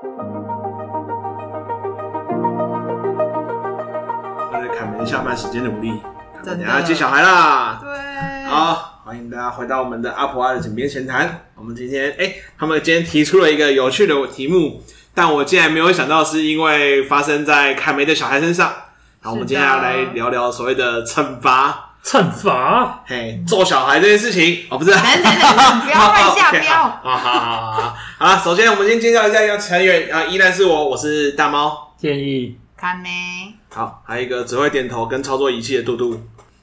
[0.00, 0.06] 那
[4.62, 6.00] 是凯梅下班时间努力，
[6.44, 7.80] 等下接小孩啦。
[7.82, 11.46] 对，好，欢迎大家回到我们的阿婆爱的枕边闲谈。
[11.56, 14.80] 我们今天，哎，他们今天提出了一个有趣的题目，
[15.12, 18.72] 但我竟然没有想到是因为发生在凯梅的小孩身上。
[19.20, 21.87] 好，我们接下来来聊聊所谓的惩罚。
[22.08, 23.04] 惩罚？
[23.06, 26.74] 嘿，揍小孩这件事情哦，不是，等等等，不要乱 下标。
[26.74, 33.52] 好好好好好，好了，首先我们先介绍一下一个成员啊，依然是我，我是大猫，建议卡梅。
[33.68, 36.18] 好，还有一个只会点头跟操作仪器的嘟嘟。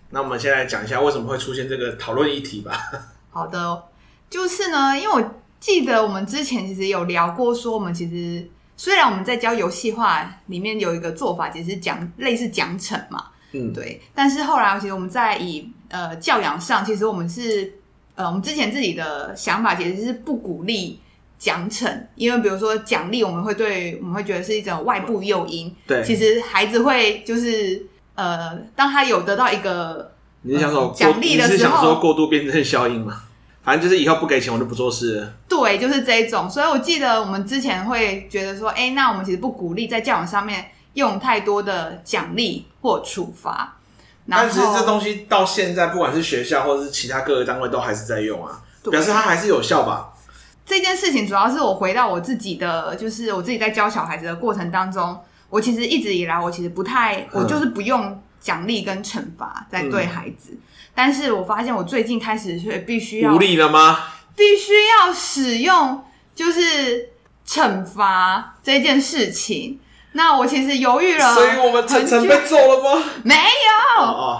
[0.10, 2.72] 那我们先来讲一下为什么会出现这个讨论议题吧。
[3.30, 3.84] 好的，
[4.27, 13.26] 就是呢，因为我记得我们之前其实有聊过，说我们其实虽然我们在教游戏化里面有一个做法，其实是讲类似奖惩嘛。
[13.55, 14.02] 嗯，对。
[14.14, 17.73] 但是后来，其实我们在以呃教养上，其实我们是
[18.16, 21.00] 呃我们之前自己的想法，其实是不鼓励
[21.40, 25.74] 奖惩，因为比如说奖励，我们会对我们会觉得是一种外部诱因。
[25.88, 33.24] 对，其实孩子会就是呃，当他有得到一个你是想说奖励的时候，你是想说过度辩证效应吗？
[33.63, 35.34] 反正就是以后不给钱，我就不做事了。
[35.49, 36.48] 对，就是这一种。
[36.48, 40.65] 所以我记得我们之前会觉得说，哎，那我们其实不鼓励在教养上面。
[40.96, 43.77] 用太多的奖励或处罚，
[44.29, 50.13] 但其实这东西到现在，不管是学校或者是其他各个单位，都还是在用啊，表示它还是有效吧。
[50.65, 60.57] 这件事情主要是我回到我自己的，就是我自己在教小孩子的过程当中，我其实一直以来，我其实不太，我就是不用奖励跟惩罚在对孩子，嗯。
[60.96, 63.99] 但是我发现我最近开始却必须要无力了吗？
[64.35, 66.03] 必须要使用
[66.34, 67.09] 就是
[67.46, 69.80] 惩罚这件事情。
[70.18, 73.03] 那我其实犹豫了，所以我们晨晨被揍了吗？
[73.24, 74.38] 没有，oh, oh.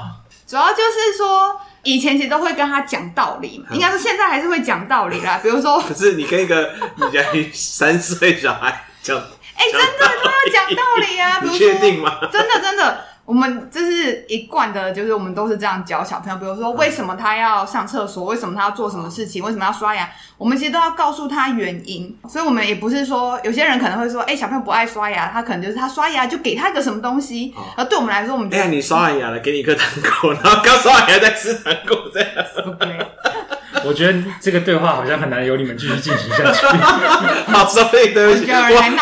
[0.48, 5.40] 主要就是说以前其实都会跟他讲道理嘛，应该说现在还是会讲道理啦。
[5.44, 7.22] 比如说，可是你跟一个你家
[7.53, 11.40] 三岁小孩讲，哎、欸，真的都要讲道理啊！
[11.44, 12.20] 你确定吗？
[12.31, 13.06] 真的真的。
[13.26, 16.38] 我们这是一贯的，就是我们都是这样教小朋友。
[16.38, 18.25] 比如说，为什么他要上厕所？
[18.25, 19.44] 为什么他要做什么事情？
[19.44, 20.08] 为什么要刷牙？
[20.38, 22.16] 我们其实都要告诉他原因。
[22.30, 27.52] 所以，我们也不是说，有些人可能会说，哎，小朋友不爱刷牙，他可能就是他刷牙就给他一个什么东西。
[27.75, 29.90] 而对我们来说，我们哎，你刷完牙了，给你一颗糖
[30.22, 32.30] 果，然后刚刷完牙再吃糖果，这样。
[33.75, 33.90] 对。
[33.90, 36.66] 我觉得这个对话好像很难由你们继续进行下去。
[37.52, 38.58] 好，sorry，对不起，我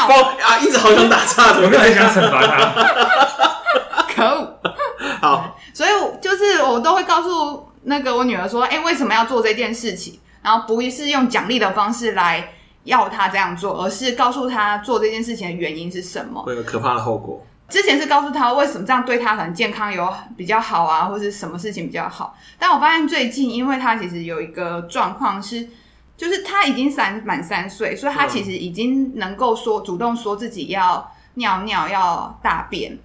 [0.09, 2.73] 我啊，一直好想打岔，我很想惩罚他。
[4.13, 4.59] 可恶！
[5.21, 5.89] 好，所以
[6.21, 12.49] 就是我都会告诉那个我女儿说：“哎、欸，为什么要做这件事情？”然后不是用奖励的方式来
[12.83, 17.43] 要她这样做，而是告诉她做这件事情的原因是什么，会有可怕的后果。
[17.73, 20.07] 之前是告诉他为什么这样对他可能健康有
[20.37, 22.37] 比较好啊，或是什么事情比较好。
[22.59, 25.67] 但我发现最近，因为他其实有一个状况是，
[26.15, 32.95] 就是他已经三满三岁，所以他其实已经能够说主动说自己要尿尿、要大便。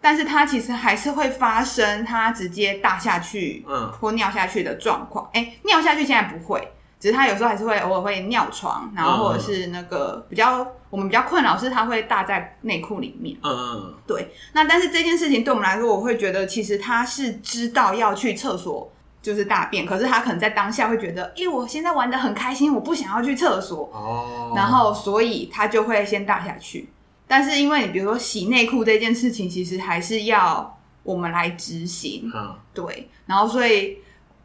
[0.00, 5.28] 但是他其实还是会发生他直接大下去，嗯，或尿下去的状况。
[5.32, 6.72] 哎、欸，尿下去现在不会，
[7.02, 13.36] 只是他有时候还是会偶尔会尿床，然后或者是那个比较我们比较困扰是他会大在内裤里面。
[13.42, 14.28] 嗯嗯，对。
[14.52, 18.88] 那但是这件事情对我们来说，我会觉得其实他是知道要去厕所
[19.20, 23.90] 就是大便，可是他可能在当下会觉得，哎、欸，我现在玩的很开心，我不想要去厕所。
[23.92, 26.88] 哦，然后所以他就会先大下去。
[27.26, 33.10] 但是因为你比如说洗内裤这件事情，其实还是要我们来执行，嗯，对。
[33.26, 33.98] 然后所以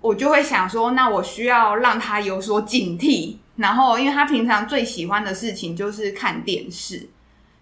[0.08, 3.36] 我就会想说，那我需要让他有所警惕。
[3.58, 7.10] 然后因为他平常最喜欢的事情就是看电视，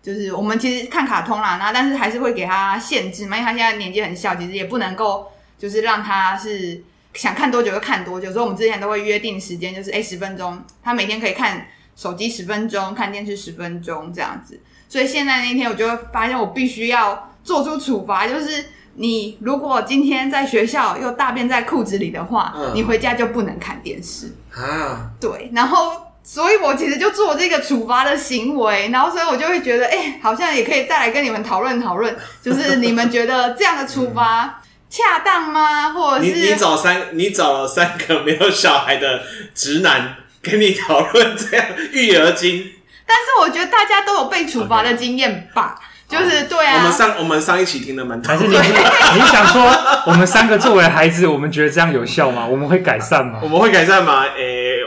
[0.04, 6.84] 就是我们其实看卡通啦，那但是还是会给他限制嘛，因为他现在年纪很小，其实也不能够就是让他是
[7.14, 8.32] 想看多久就看多久。
[8.32, 14.60] 所以我们之前都会约定时间，就是诶十分钟，他每天可以看手机十分钟，看电视十分钟这样子。
[14.90, 25.12] 所以现在那天，我就会发现我必须要做出处罚，就是你如果今天在学校又大便在裤子里的话，嗯，你回家就不能看电视啊。
[25.20, 25.92] 对，然后
[26.24, 35.92] 所以我其实就做这个处罚的行为，然后所以我就会觉得，哎，欸，好像也可以再来跟你们讨论讨论， 就是你们觉得这样的处罚恰当吗？
[35.92, 39.22] 或者是你你找三你找了三个没有小孩的
[39.54, 42.72] 直男跟你讨论这样育儿经。
[43.08, 45.95] 但是我觉得大家都有被处罚的经验吧，okay.
[46.08, 46.78] 就是对啊。
[46.78, 48.28] 我们上我们上一期听的蛮多。
[48.28, 49.64] 还是你你想说，
[50.08, 52.46] 我们三个作为孩子，我们觉得这样有效吗？
[52.46, 53.40] 我们会改善吗？
[53.42, 54.24] 我们会改善吗？
[54.24, 54.80] 诶、欸，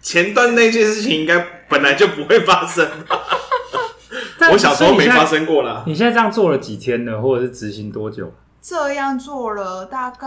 [0.00, 1.38] 前段那件事情应该
[1.68, 2.88] 本来就不会发生。
[4.52, 5.82] 我小时候没发生过啦。
[5.86, 8.32] 你现在这样做了几天呢，或者是执行多久？
[8.62, 10.26] 这样做了大概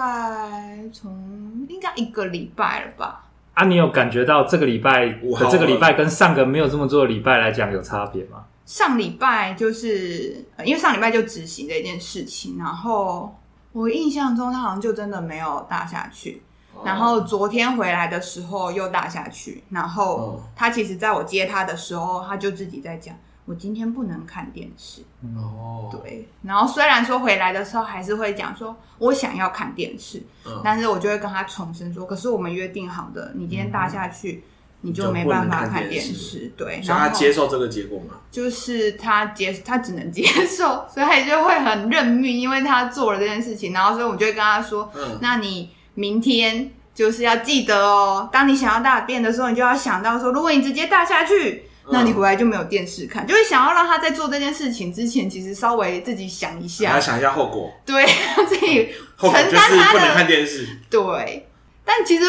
[0.92, 3.24] 从应该一个礼拜了吧。
[3.54, 8.46] 啊，你有感觉到这个礼拜的这个礼拜跟上个没有这么做的礼拜来讲有差别吗？
[8.66, 13.38] 上礼拜就是因为上礼拜就执行这件事情，然后
[13.72, 16.42] 我印象中他好像就真的没有大下去。
[16.84, 23.16] 然后昨天回来的时候又大下去，然后他其实在我接他的时候，他就自己在讲，
[23.46, 25.04] 我今天不能看电视。
[25.36, 26.28] 哦，对。
[26.42, 30.24] 然后虽然说回来的时候还是会讲说我想要看电视，
[30.64, 34.44] 但是我就会跟他重申说，可是我们约定好的，你今天大下去。
[34.86, 36.82] 你就没办法看电视，对。
[36.84, 38.16] 然后他接受这个结果吗？
[38.30, 43.72] 就是他接，他只能接受，所以他就会很认命，因为他做了这件事情。
[43.72, 53.26] 然后，所以我就会跟他说：“嗯，那你明天就是要记得哦，当你想要大便的时候，你就要想到说，如果你直接大下去，那你回来就没有电视看。
[53.26, 58.06] 嗯”就会想要让他在做这件事情之前，其实稍微自己想一下，要想一下后果，对，
[58.50, 61.48] 自己承担他的不能看电视，对。
[61.86, 62.26] 但其实。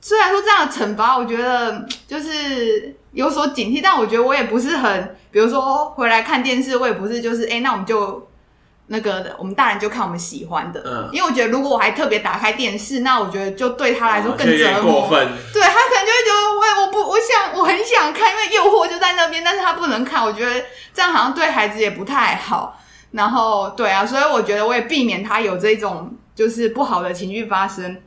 [0.00, 8.28] 虽然说这样的惩罚，我觉得就是有所警惕，但我觉得我也不是很，比如说回来看电视，我也不是就是，哎、欸，那我们就
[8.86, 20.64] 那个我们大人就看我们喜欢的，嗯，因为我觉得如果我还特别打开电视，那我觉得就对他来说更折磨，过分，对他可能就会觉得，我我不我想我很想看，因为诱惑就在那边，但是他不能看，我觉得
[20.94, 22.78] 这样好像对孩子也不太好，
[23.10, 28.00] 然后对啊，所以我觉得我也避免他有这种就是不好的情绪发生。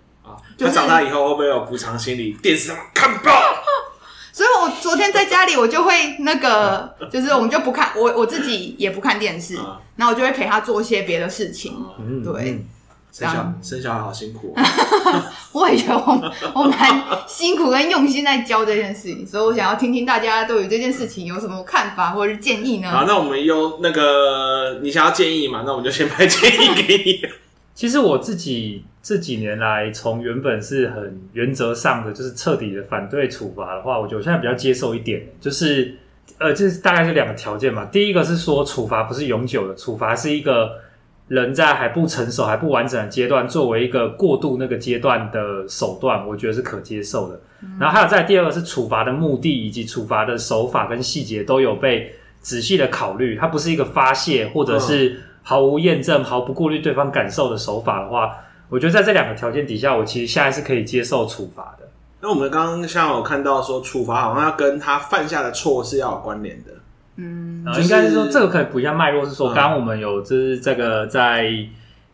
[0.58, 2.38] 他长大以后会不会有补偿心理？
[2.42, 3.32] 电视上看爆。
[4.34, 9.56] 所以，我昨天在家里，我就会那个，就是我们就不看，我我自己也不看电视，
[9.98, 11.74] 然后我就会陪他做一些别的事情。
[12.00, 12.66] 嗯，对。
[13.12, 14.56] 生小生小孩好辛苦。
[15.52, 22.90] 我也觉得我我蛮辛苦跟用心在教这件事情，所以我想要听听大家对于这件事情有什么看法或者是建议呢？
[22.90, 25.64] 好，那我们用那个你想要建议嘛？
[25.66, 27.22] 那我们就先拍建议给你。
[27.82, 35.96] 其实我自己这几年来，从原本是很原则上的，就是彻底的反对处罚的话，我觉得我现在比较接受一点，就是
[36.38, 37.86] 呃，这是大概是两个条件嘛。
[37.86, 40.74] 第一个是说，处罚不是永久的，处罚是一个
[41.28, 47.42] 人在还不成熟、还不完整的阶段，作为一个过渡那个阶段的手段，我觉得是可接受的。
[47.64, 55.18] 嗯、然后还有在第二个是处罚的目的以及处罚的手法跟细节都有被仔细的考虑，它不是一个发泄或者是、嗯。
[55.44, 58.36] 毫无验证、毫不顾虑对方感受的手法的话，
[58.70, 61.88] 我觉得在这两个条件底下，我其实现在是可以接受处罚的。
[62.22, 66.72] 那我们刚刚像有看到说，处罚好像要跟他犯下的错是要有关联的。
[67.16, 71.52] 嗯，应该是说这个可以补一下脉络，是说刚刚我们有就是这个在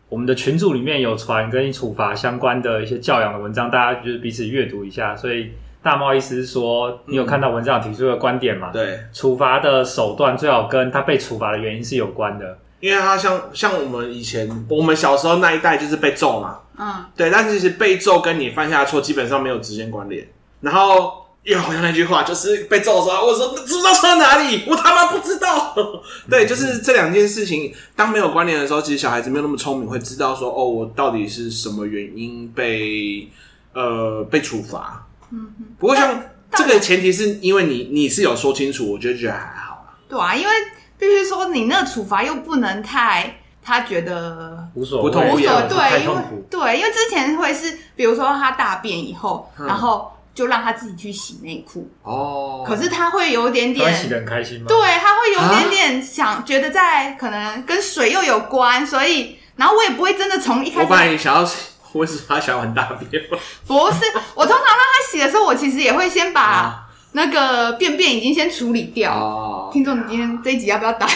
[0.08, 5.14] 我们的群组里面有传跟处罚相关的一些教养的文章，大家就是彼此阅读一下。
[5.14, 5.52] 所以
[5.82, 8.70] 大猫意思是说，你有看到文章提出的观点吗？
[8.72, 12.58] 对，处罚的手段最好跟他被处罚的原因是有关的。
[12.80, 20.24] 因为他像像我们以前我们小时候那一代就是被揍嘛，嗯，对，但是其实被揍跟你犯下的错基本上没有直接关联。
[20.60, 24.62] 然后又好像那句话，就是被揍的时候，我说知道错在哪里？
[24.68, 25.74] 我他妈不知道。
[26.30, 33.28] 对，就是这两件事情，当没有关联的时候，其实小孩子没有那么聪明，会知道说哦，我到底是什么原因被
[33.72, 35.04] 呃被处罚。
[35.32, 35.64] 嗯哼。
[35.78, 36.22] 不过像
[36.52, 39.94] 这个前提是因为你你是有说清楚，我觉得觉得还好啦。
[40.08, 40.52] 对啊，因为。
[40.98, 54.66] 必须说，你那个处罚又不能太，他觉得无所谓，不痛不痒，对，因为对，因为之前会是，比如说他大便以后，然后就让他自己去洗内裤哦，可是他会有点点洗的很开心吗？
[54.66, 61.48] 对，他会有点点想觉得在可能跟水又有关，所以然后我也不会真的从一开始，我本来想要
[61.92, 63.22] 为什么他想玩大便？
[63.66, 66.87] 不是，我通常让他洗的时候，我其实也会先把。
[67.12, 69.12] 那个便便已经先处理掉。
[69.12, 71.06] 哦，听众，你今天这一集要不要打？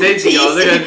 [0.00, 0.80] 这一集有 这个，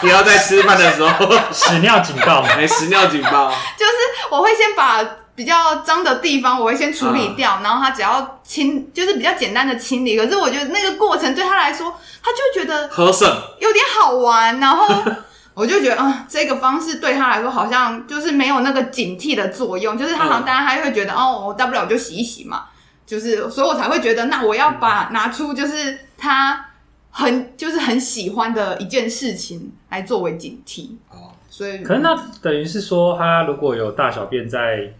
[0.00, 3.50] 不要在吃饭的时候屎尿警报，没屎尿警报。
[3.76, 3.92] 就是
[4.30, 5.04] 我会先把
[5.34, 10.16] 比较脏的地方，我会先处理掉，然后他只要清，就是比较简单的清理。
[10.16, 13.28] 可是我觉得那个过程对他来说，他就觉得喝剩
[13.60, 14.86] 有点好玩，然后
[15.54, 22.66] 我就觉得嗯，这个方式对他来说好像就是没有那个警惕的作用，就是他好像大家还会觉得哦，我大不了我就洗一洗嘛。
[23.06, 26.70] 就是，所以我才会觉得，那我要把拿出就是他
[27.10, 31.32] 很就是很喜欢的一件事情来作为警惕哦。
[31.50, 34.92] 所以，可能那等于是说，他如果有大小便在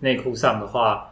[0.00, 1.10] 内裤上的话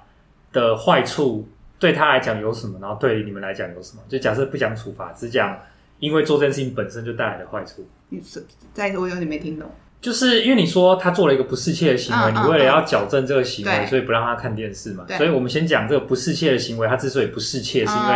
[0.52, 1.46] 的坏处，
[1.78, 2.78] 对他来讲有什么？
[2.80, 4.02] 然后对你们来讲有什么？
[4.08, 5.56] 就假设不讲处罚，只讲
[5.98, 7.86] 因为做这件事情本身就带来的坏处。
[8.08, 9.70] 你是再说，我有点没听懂。
[10.00, 15.04] 就是因为你说他做了一个不适切的行为，你为了要矫正这个行为，所以不让他看电视嘛。
[15.16, 18.14] 所以我们先讲这个不适切的行为，他之所以不适切，是因为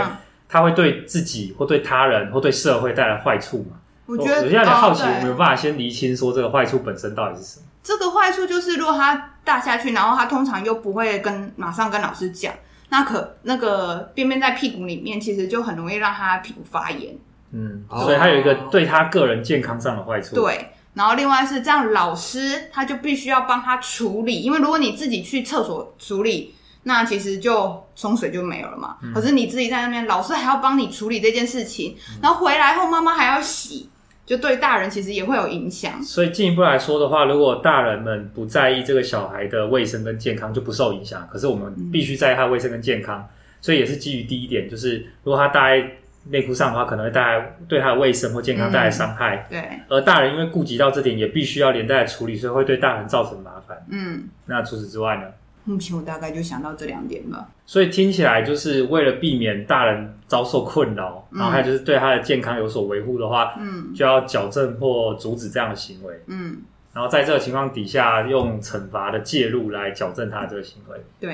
[0.49, 3.77] 他会对自己或对他人或对社会带来坏处嘛。
[4.07, 7.67] 我觉得我现在有点好奇，我没有办法先厘清说这个坏处本身到底是什么。
[7.83, 12.55] 这个坏处就是，如果他大下去，然后他通常又不会跟马上跟老师讲，
[12.91, 17.15] 那可那个便便在屁股里面，其实就很容易让他屁股发炎。
[17.51, 20.37] 嗯，哦所以它有一个对他个人健康上的坏处。
[20.37, 20.69] 对。
[20.95, 28.97] 然后另外是这样，老师他就必须要帮他处理，因为如果你自己去厕所处理，那其实就冲水就没有了嘛。
[29.03, 33.89] 嗯、可是你自己在那边，老师还要帮你处理这件事情，然后回来后妈妈还要洗，
[34.27, 36.03] 就对大人其实也会有影响。
[36.03, 41.27] 所以进一步来说的话，如果大人们不在意这个小孩的卫生跟健康，就不受影响。
[41.33, 43.29] 可是我们必须在意他的卫生跟健康，嗯、
[43.61, 45.91] 所以也是基于第一点，就是如果他带
[46.31, 49.47] 内裤上的话，可能会带来对他的卫生或健康带来伤害。
[49.51, 49.61] 嗯。
[49.61, 53.77] 对，而大人因为顾及到这点，也必须要连带来处理，所以会对大人造成麻烦。
[53.91, 55.25] 嗯，那除此之外呢？
[55.65, 57.49] 目前我大概就想到这两点了。
[57.67, 66.21] 所以听起来就是为了避免大人遭受困扰，嗯、然后还有就是对他的健康有所维护的话，嗯，就要矫正或阻止这样的行为。
[66.27, 66.59] 嗯，
[66.93, 71.01] 然后在这个情况底下，用惩罚的介入来矫正他的这个行为。
[71.21, 71.31] 对。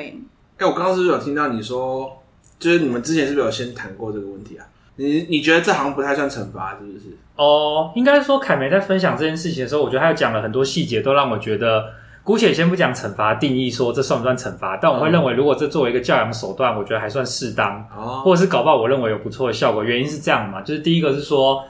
[0.58, 2.22] 哎、欸，我刚刚是不是有听到你说，
[2.58, 4.66] 就是你们之前是不是有先谈过这个问题啊？
[5.00, 7.16] 你你觉得这好像不太算惩罚，是不是？
[7.36, 11.84] 哦，应该说凯梅在分享这件事情的时候，我觉得他有讲了很多细节，都让我觉得，
[12.24, 14.76] 姑且先不讲惩罚定义，说这算不算惩罚？
[14.76, 19.84] 但我会认为，如果这作为一个教养手段，我觉得还算适当，哦，或者是搞不好我认为有不错的效果。
[19.84, 21.62] 原因是这样嘛，就是第一个是说，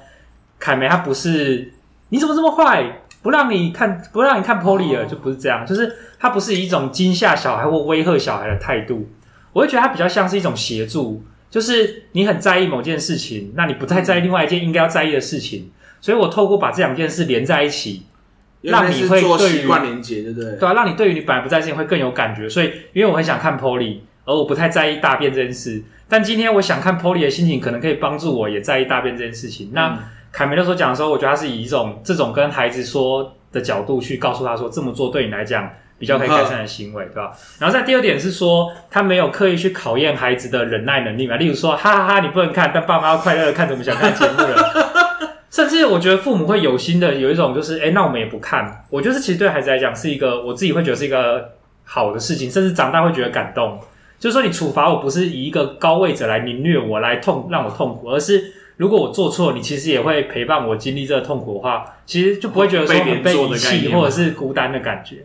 [0.59, 1.71] 凯梅他不是
[2.09, 9.07] 你怎么这么坏，不让你看，不让你看 Polly 了，就不是这样，就是他不是以一种惊吓小孩或威吓小孩的态度，
[9.53, 11.23] 我会觉得他比较像是一种协助。
[11.51, 18.03] 就是你很在意某件事情，那你不太在意另外一件应该要在意的事情，所以我透过把这两件事连在一起，
[18.63, 20.57] 让你会对于习惯连接，对不对？
[20.57, 22.49] 对啊，让你对于你本来不在意的事情会更有感觉。
[22.49, 29.71] 所以，因为我很想看 Polly，而我不太在意大便这件事，但今天我想看 Polly 的心情，可能可以帮助我也在意大便这件事情。
[29.73, 29.99] 那
[30.31, 35.71] 凯梅那时候讲的时候，我觉得他是以一种这种跟孩子说的角度去告诉他说，这么做对你来讲。
[35.99, 37.33] 比较可以改善的行为，对吧？
[37.59, 41.37] 然后在第二点是说，他没有刻意去考验孩子的忍耐能力嘛。
[41.37, 44.89] 例如说，哈哈哈，你不能看，但爸妈要快乐的看，怎么想看节目了？
[45.51, 48.85] 甚至我觉得父母会有心的有一种，就是，诶，那我们也不看。
[48.91, 51.53] 我觉得这其实对孩子来讲是一个，我自己会觉得是一个
[51.85, 53.81] 好的事情，甚至长大会觉得感动。
[54.21, 65.25] 就是说，你处罚我不是以一个高位者来凌虐我，来痛让我痛苦，而是如果我做错，你其实也会陪伴我经历这个痛苦的话，其实就不会觉得说很被遗弃或者是孤单的感觉。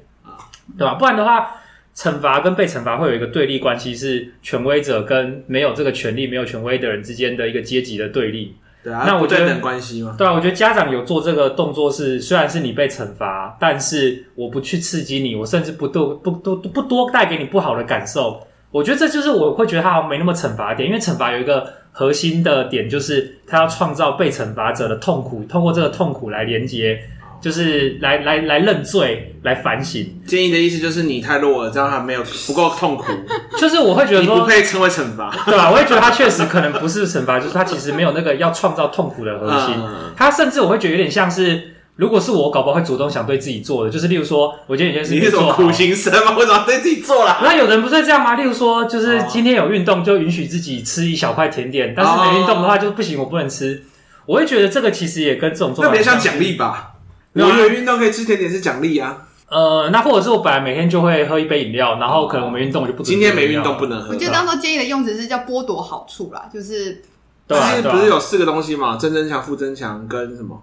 [0.78, 0.96] 对吧？
[0.96, 1.56] 不然的话，
[1.96, 8.56] 惩罚跟被惩罚会有一个对立关系，是权威者跟没有这个权利、没有权威的人之间的一个阶级的对立。
[8.84, 10.16] 对啊，那我觉得等关系嘛。
[10.18, 18.46] 对啊，我觉得家长有做这个动作是，虽然是你被惩罚，但是我不去刺激你，我甚至不多不多不多带给你不好的感受。
[18.72, 27.00] 我觉得这就是我会觉得他好像没那么惩罚的点，因为惩罚有一个核心的点，就是他要创造被惩罚者的痛苦，通过这个痛苦来连接。
[27.44, 30.22] 就是来来来认罪，来反省。
[30.26, 33.12] 建议的意思就是你太弱了，这样他没有不够痛苦。
[33.60, 35.70] 就是我会觉得说，你不配称为惩罚， 对吧？
[35.70, 39.76] 我会觉得他确实可能不是惩罚， 就是他其实没有那个要创造痛苦的核心。
[39.78, 46.38] 嗯、他甚至我会觉得有点像是，如果是我，搞不好会主动想对自己做的，就是例如说，我今天有件事情你是种苦行僧吗？
[46.38, 47.40] 为什么对自己做了？
[47.44, 48.36] 那有人不是这样吗？
[48.36, 53.84] 例如说，就是今天有运动，就允许自己吃一小块甜点，但是没运动的话就不行，我不能吃。
[54.26, 56.93] 我会觉得这个其实也跟这种做法特别像奖励吧。
[57.34, 59.28] 我有运动可以吃甜点是奖励啊。
[59.50, 63.04] 呃，那或者是我本来每天就会喝一杯饮料，然后可能我没运动我就不。
[63.04, 64.10] 今天没运动不能喝。
[64.10, 67.02] 我记得当时建议的用词是叫剥夺好处啦，就是。
[67.46, 67.72] 对啊。
[67.84, 68.98] 不是有四个东西嘛？
[68.98, 70.60] 正增强、负增强跟什么？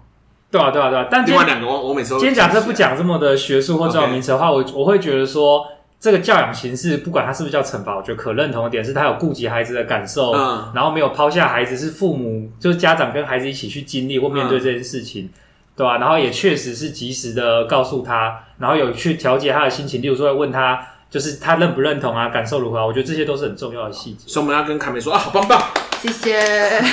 [0.49, 1.07] 对啊，对啊，对啊。
[1.09, 2.19] 但另外两个我我每次都。
[2.19, 5.65] 今天假设不讲这么的学术或专有名词的话，我我会觉得说，
[5.97, 15.29] 这个教养形式不管它是不是叫惩罚，我觉得可认同的点是它有顾及孩子的感受，嗯，然后没有抛下孩子，是父母就是家长跟孩子一起去经历或面对这件事情。
[15.75, 15.97] 对吧、啊？
[15.97, 22.85] 然后也确实是及时的告诉他，然后有去调节他的心情，例如说会问他，就是他认不认同啊，感受如何啊？
[22.85, 24.27] 我觉得这些都是很重要的细节。
[24.27, 25.61] 所以我们要跟卡梅说啊，好棒棒，
[26.01, 26.83] 谢谢。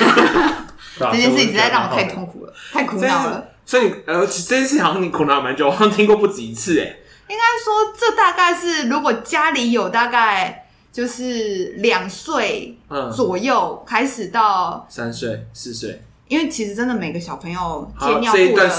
[0.98, 3.48] 这件事情实在让我太痛苦了，太苦恼了。
[3.64, 7.02] 所以呃，这件事好像你苦恼蛮久，我好像听过不止一次诶。
[7.28, 12.78] 应该说，这大概是如果家里有大概就是两岁
[13.14, 16.02] 左右开始到三岁、四岁。
[16.28, 18.70] 因为其实真的每个小朋友戒尿布的，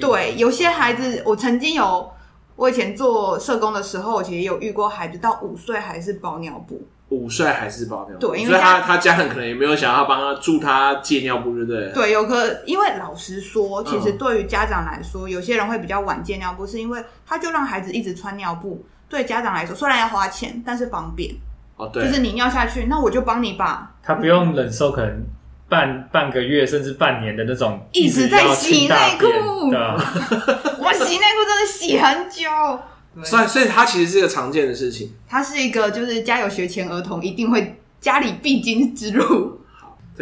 [0.00, 2.10] 对，有些孩子，我曾经有，
[2.56, 11.92] 我以前做社工的时候，我其实有遇过孩子到五岁还是包尿布，五岁还是包尿布，对，因为他他家人可能也没有想要帮他助他戒尿布，对不对？
[11.92, 21.34] 对，有个，因为老实说，其实对于家长来说，有些人会比较晚戒尿布，是因为他就让孩子一直穿尿布，对家长来说，虽然要花钱，但是方便，
[21.76, 25.24] 哦，对，就是你尿下去，那我就帮你把，他不用忍受可能。
[25.68, 29.96] 半半个月甚至半年的那种一直在洗内裤，对吧？
[30.78, 32.48] 我洗内裤真的洗很久，
[33.24, 35.12] 所以所以它其实是一个常见的事情。
[35.28, 39.60] 它是一个就是家有学前儿童一定会家里必经之路。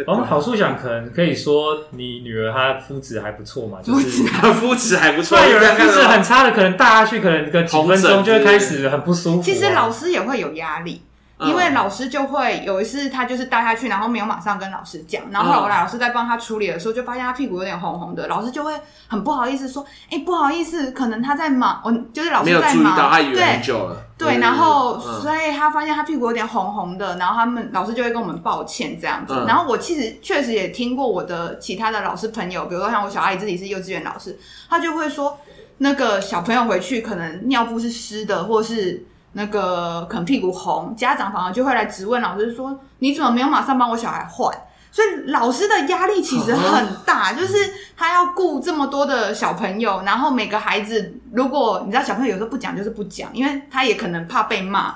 [0.07, 4.23] 我们好处想可能可以说，你女儿她肤质还不错嘛，就是
[4.53, 5.37] 肤质还 不错。
[5.37, 9.41] 对，有人肤质很差的，可能大下去可能个几分钟就会开始很不舒服。
[9.43, 11.03] 其实老师也会有压力。
[11.47, 18.73] 因为老师就会有一次，他就是带他去，然后没有马上跟老师讲，然后后来老师在帮他处理的时候，就发现他屁股有点红红的，老师就会
[19.07, 23.97] 很不好意思说：“哎，不好意思，可能他在忙，我就是老师在忙。”没有注意到，他以为很久了。
[24.17, 29.33] 对，然后所以他发现他屁股有点红红的，然后他们老师就会跟我们抱歉这样子。
[29.47, 35.37] 然后我其实确实也听过我的其他的老师朋友，比如说像我小阿姨自己是幼稚园老师，他就会说
[35.79, 39.05] 那个小朋友回去可能尿布是湿的，或是。
[39.33, 44.55] 那个可能屁股红，家长反而就会来质问老师说：“你怎么没有马上帮我小孩换？”
[44.91, 47.55] 所以老师的压力其实很大， 就是
[47.97, 54.93] 他要顾这么多的小朋友，然后每个孩子，如果你知道小朋友有时候不讲就是不讲，因为他也可能怕被骂，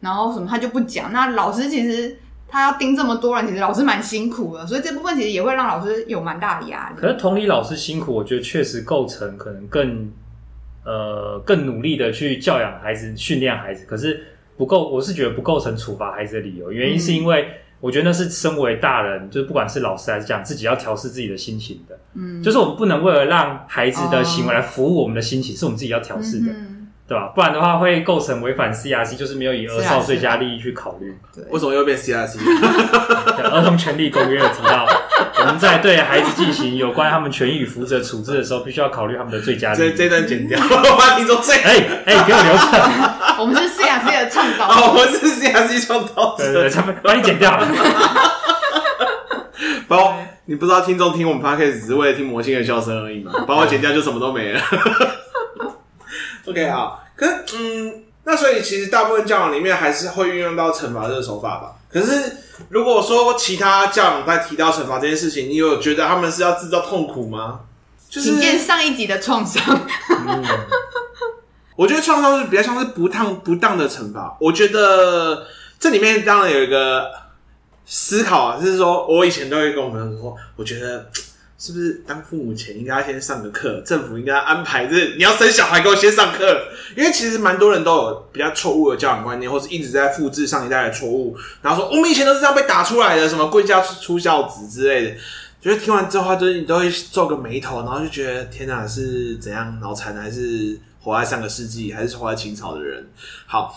[0.00, 1.12] 然后什么他就不讲。
[1.12, 2.18] 那老师其实
[2.48, 6.96] 他要盯这么多人，其实老师蛮辛苦的，所以这部分其实也会让老师有蛮大的压力。
[7.00, 10.10] 可是同理，老师辛苦，我觉得确实构成可能更。
[10.88, 14.24] 呃，更努力的去教养孩子、训练孩子，可是
[14.56, 16.72] 不够，我是觉得不构成处罚孩子的理由。
[16.72, 17.46] 原因是因为
[17.80, 21.98] 我觉得那是身为大人，就是不管是老师还是讲自己要调试自己的心情的。
[22.14, 26.50] 嗯，就是我们不能为了让孩子的行为来服务我们的心情，是我们自己要调试的。
[26.50, 26.74] 嗯
[27.08, 27.28] 对吧？
[27.34, 31.16] 不然的话会构成违反 CRC，就是没有以儿少最佳利益去考虑。
[31.34, 32.36] 对，为什么又变 CRC？
[33.50, 34.86] 儿童权利公约有提到，
[35.40, 39.90] 我们在对孩子进行有关他们权益与福祉的处置的时候，必须要考虑他们的最佳利益。
[39.90, 41.76] 这这段剪掉， 我把听众最哎
[42.06, 42.62] 哎给我留着。
[43.38, 47.56] 我们是 CRC 的倡导，哦，我们是 CRC 倡导，对对对，把你剪掉。
[49.86, 50.16] 包，
[50.46, 53.32] 你不知道听众听我们 Podcast 只是为了听魔性的笑声而已嘛？
[53.46, 54.60] 把我剪掉就什么都没了。
[56.46, 61.72] OK 好，可是嗯，那所以其实大部分教养里面还是会运用到惩罚这个手法吧。
[61.90, 62.36] 可是
[62.68, 67.60] 如果说其他教长在提到惩罚这件事情，你有觉得他们是要制造痛苦吗？
[68.08, 69.62] 就是体验上一集的创伤。
[70.08, 70.44] 嗯、
[71.76, 74.36] 我觉得创伤是比较像是不当不当的惩罚。
[74.40, 75.46] 我觉得
[75.78, 77.10] 这里面当然有一个
[77.86, 81.10] 思考啊，就是说我以前都会跟我朋友说，我觉得。
[81.58, 83.80] 是不是当父母前应该要先上个课？
[83.80, 95.16] 政府应该安排，就是你要生小孩给我先上课，因为其实蛮多人都有比较错误的教养观念，或是一直在复制上一代的错误，然后说我们以前都是这样被打出来的，什么贵家出孝子之类的。
[95.60, 103.04] 觉得听完之后，就是你都会皱个眉头，然后就觉得天哪，是怎样脑残，还是活在上个世纪，还是活在清朝的人？
[103.46, 103.76] 好，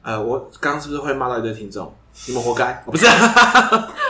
[0.00, 1.94] 呃，我刚刚是不是会骂到一堆听众？
[2.26, 3.06] 你们活该，我不是。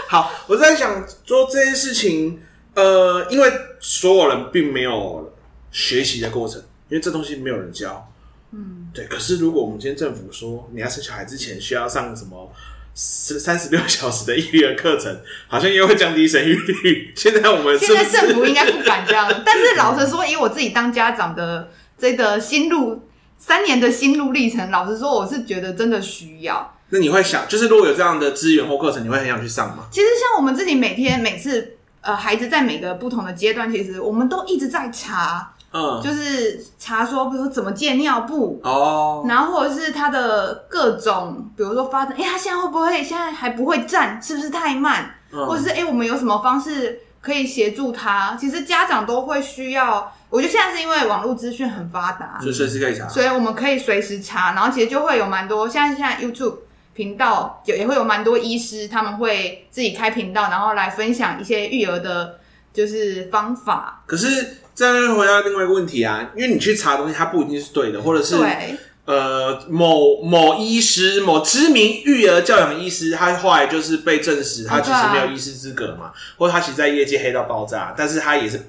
[0.07, 2.41] 好，我在想做这件事情。
[2.75, 5.33] 呃，因为所有人并没有
[5.73, 8.11] 学习的过程，因为这东西没有人教。
[8.53, 9.05] 嗯，对。
[9.07, 12.53] 可是如果我们今天政府说你要生小孩之前需要上什么
[12.95, 17.13] 三十六小时的育儿课程，好像又会降低生育率。
[17.17, 23.03] 现在我们现在政府应该不敢这样，但是老实说，以我自己当家长的这个心路
[23.39, 26.77] 三年的心路历程，老实说，我是觉得真的需要。
[26.89, 29.87] 那你会想，就是如果有这样的资源或课程，你会很想去上吗？
[29.93, 31.77] 其实像我们自己每天每次。
[32.03, 45.15] 呃，孩子在每个不同的阶段，其实我们都一直在查，嗯，就是查说，比如说怎么戒尿布哦，然后或者是他的各种，比如说发展，哎，他现在会不会现在还不会站，是不是太慢？
[45.33, 48.37] 嗯，或者是哎，我们有什么方式可以协助他？
[48.41, 56.55] 其实家长都会需要，我觉得现在是因为网络资讯很发达，就随时可以查，所以我们可以随时查，然后其实就会有蛮多，像现在 YouTube。
[57.01, 62.39] 频道也也会有蛮多医师，他们会自己开频道，然后来分享一些育儿的，
[62.75, 64.03] 就是方法。
[64.05, 78.61] 可是这样回答另外一个问题啊，因为你去查东西，它不一定是对的，或者是对呃某某医师、某知名育儿教养医师，他后来就是被证实他其实没有医师资格嘛，啊、或者他其实在业界黑到爆炸，但是他也是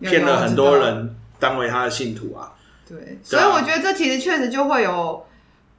[0.00, 2.52] 骗了很多人当为他的信徒啊。
[2.88, 5.26] 对，对所以我觉得这其实确实就会有。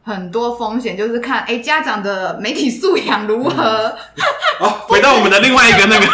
[0.07, 3.93] 很多风险就是看，哎、欸，家长的媒体素养如何？
[4.57, 6.05] 好、嗯， 回到我们的另外一个那个，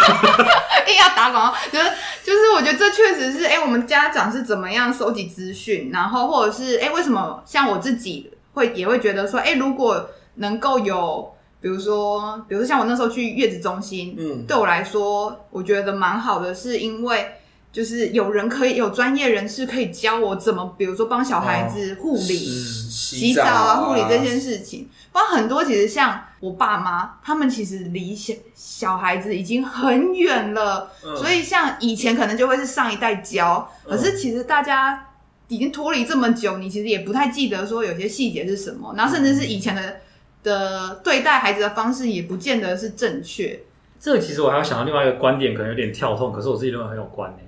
[0.89, 1.85] 硬要打广告，就是
[2.25, 17.31] 就是，我觉得这确实是，哎、欸，我们家长是怎么样收集资讯，然后或者是，哎、欸，为什么像我自己会也会觉得说，哎、欸，如果能够有，比如说，比如说像我那时候去月子中心，嗯，对我来说，我觉得蛮好的，是因为。
[17.73, 24.87] 就是有人可以有专业人士可以教我怎么，比如说帮小孩子护理、哦、洗澡啊、护理这件事情。
[25.11, 35.07] 包括很多其实像我爸妈，他们其实离小小孩子已经很远了，嗯、所以像以前可能就会是上一代教，可是其实大家
[35.47, 39.97] 已经脱离这么久，你其实也不太记得说有些细节是什么，然后甚至是以前的
[40.43, 43.59] 的对待孩子的方式也不见得是正确。
[43.99, 47.42] 这个其实我还要想到另外一个观点，可能有点跳痛，可是我自己认为很有关诶，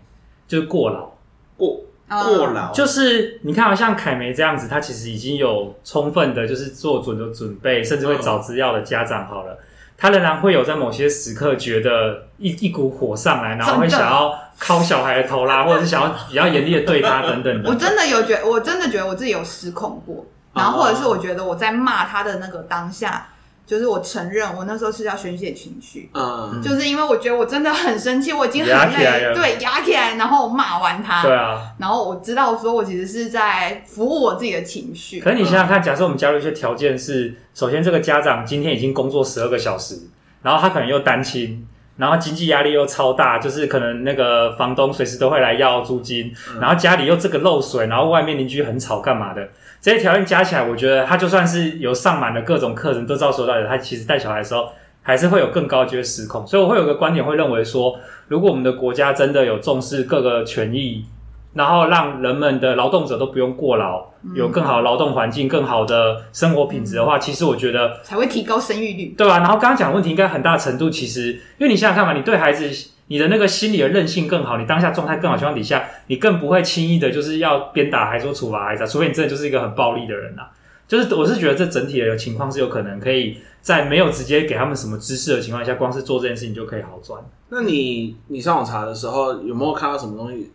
[0.48, 1.12] 就是过劳。
[1.58, 9.58] 过过劳，就是你看，像凯梅这样子，他其实已经有充分的，就是做准的准备，甚至会找资料的家长好了，
[9.98, 17.70] 他仍然会有在某些时刻觉得一一股火上来，然后会想要敲小孩的头啦，或者是想要比较严厉的对他等等的。
[17.72, 23.30] 我真的有觉，我真的觉得我自己有失控过，然后或者是我觉得我在骂他的那个当下。
[23.66, 35.20] 就是我承认，我那时候是要宣泄情绪，嗯，就是因为我觉得我真的很生气，我已经很累，对，压起来，然后骂完他，对啊，然后我知道说我其实是在服务我自己的情绪。
[35.20, 40.00] 可是你想想看，假设我们加入一些条件是，首先这个家长今天已经工作十二个小时，
[40.44, 49.50] 然后他可能又单亲，然后经济压力又超大，就是可能那个房东随时都会来要租金，然后家里又这个漏水，然后外面邻居很吵，干嘛的？
[49.86, 54.68] 这些条件加起来，我觉得他就算是有上满了各种课程，都照说到的，他其实带小孩的时候
[55.04, 56.44] 还是会有更高阶失控。
[56.48, 57.96] 所以我会有个观点，会认为说，
[58.28, 61.06] 如果我们的国家真的有重视各个权益，
[61.54, 69.38] 然后让人们的劳动者都不用过劳，有更好的劳动环境、更好的生活品质的话，其实我觉得才会提高生育率，对吧？
[69.38, 72.72] 然后刚刚讲的问题，应该很大程度其实，因为你想想看嘛，你对孩子。
[73.08, 80.44] 你的那个心理的韧性更好，你当下状态更好情况底下，你更不会轻易的，就是要鞭打孩子或处罚孩子，除非你真的就是一个很暴力的人呐。
[80.88, 87.20] 就是我是觉得这整体的情况是有可能可以在没有直接给他们什么知识的情况下，光是做这件事情就可以好转。
[87.50, 90.52] 那你你上网查的时候有没有看到什么东西？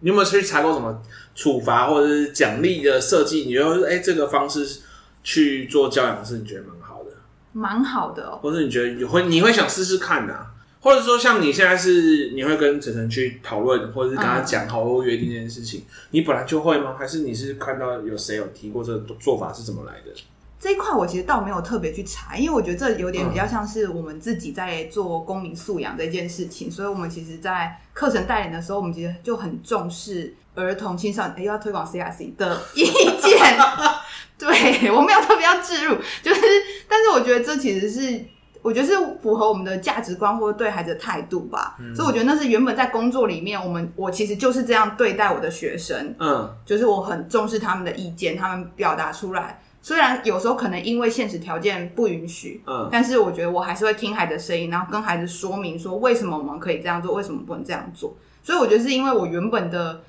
[0.00, 1.00] 你有没有去查过什么
[1.34, 3.44] 处罚或者是奖励的设计？
[3.44, 4.80] 你觉得哎，这个方式
[5.22, 7.10] 去做教养是你觉得蛮好的？
[7.52, 10.50] 蛮好的哦，或者你觉得你会你会想试试看的啊？
[10.84, 16.94] 或者说，像你现在是你会跟晨晨去讨论，或者是跟他讲好或约定这件事情，嗯，你本来就会吗？
[16.98, 20.12] 还是你是看到有谁有提过这个做法是怎么来的？
[20.60, 33.58] 这一块我其实倒没有特别去查，因为我觉得这有点比较像是我们自己在做公民素养这件事情，所以我们其实，在课程带领的时候，我们其实就很重视儿童青少年，又要推广 CRC 的意见。
[34.36, 36.42] 对，我没有特别要置入，就是，
[36.86, 38.20] 但是我觉得这其实是。
[38.64, 58.16] 我觉得是符合我们的价值观或者对孩子的态度吧，嗯，所以我觉得那是原本在工作里面，我们我其实就是这样对待我的学生，嗯，就是我很重视他们的意见，他们表达出来，虽然有时候可能因为现实条件不允许，嗯，但是我觉得我还是会听孩子的声音，然后跟孩子说明说为什么我们可以这样做，为什么不能这样做。
[58.42, 60.00] 所以我觉得是因为我原本的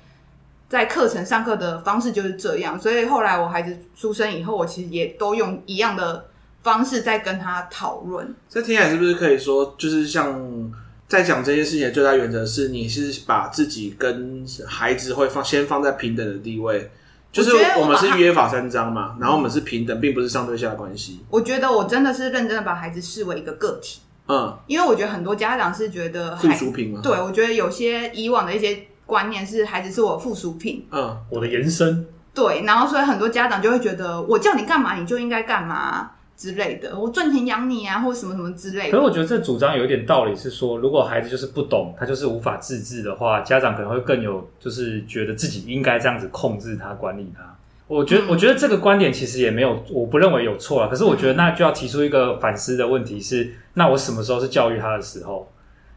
[0.66, 6.24] 在课程上课的方式就是这样，所以后来我孩子出生以后，我其实也都用一样的。
[6.66, 10.36] 方式在跟他讨论，这听起来是不是可以说，就是像
[11.06, 16.90] 在讲这件事情的最大原则是，你是把自己跟孩子会放先放在平等的地位，
[17.30, 21.20] 就是我们是约法三章嘛，然后我们是平等，并不是上对下的关系。
[21.30, 36.10] 我觉得我真的是认真的把孩子视为一个个体，嗯，因为我觉得很多家长是觉得附属品嘛，对，我觉得有些以往的一些观念是孩子是我附属品，嗯，我的延伸，对，然后所以很多家长就会觉得我叫你干嘛你就应该干嘛。
[36.36, 38.90] 之类的，我赚钱养你啊，或者什么什么之类的。
[38.90, 47.56] 可是我觉得这主张有一点道理，是说如果孩子就是不懂，他就是无法自制的话，家长可能会更有，就是觉得自己应该这样子控制他、管理他。
[47.88, 50.88] 我觉得，嗯、我觉得这个观点其实也没有，我不认为有错啊。
[50.88, 55.50] 可是我觉得那就要提出一个反思的问题是：是那我什么时候是教育他的时候？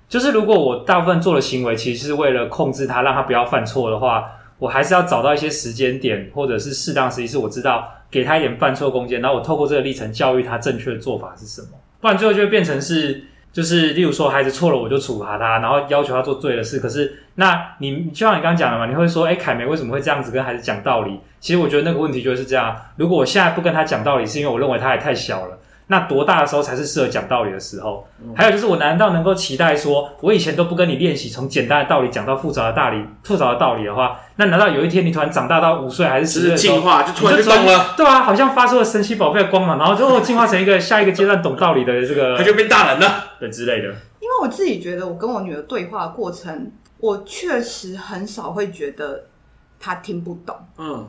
[0.08, 4.25] 就是如果我大部分做的行为其实是为了控制他，让他不要犯错的话，
[4.58, 7.91] 我还是要找到一些时间点，或者是适当时机，是我知道。
[8.12, 11.67] 给他一点犯错空间，然后我透过这个历程教育他正确的做法是什么，
[12.02, 16.80] 不然最后就会变成是，就是例如说孩子错了我就处罚他，然后要求他做对的事。
[16.80, 21.19] 可是那你就像你刚刚讲的嘛，你会说，哎，凯梅为什么会这样子跟孩子讲道理？
[21.39, 25.59] 其实我觉得那个问题就是这样，如果我现在不跟他讲道理，是因为我认为他还太小了。
[25.91, 28.08] 那多大的时候才是适合讲道理的时候？
[28.36, 37.95] 还有就是，我难道能够期待说，我以前都不跟你练习从简单的道理讲到复杂的道理，复杂的道理的话，那难道有一天你突然长大到五岁还是十岁的时候，进化就突然就懂了？
[37.97, 43.88] 对啊，好像发出了神奇宝贝的光芒，然后就进化成一个下一个阶段懂道理的这个， 他就变大人了，对之类的。
[44.19, 49.23] 因为我自己觉得，我跟我女儿对话的过程，我确实很少会觉得
[49.80, 50.56] 她听不懂。
[50.78, 51.08] 嗯，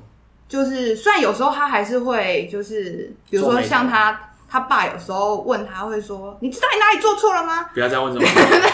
[0.48, 4.18] 就是虽然有时候她还是会，就是比如说像她。
[4.50, 8.28] 他爸有时候问他会说：“你知道你哪里做错了吗？”不要再问这种。
[8.28, 8.70] 对，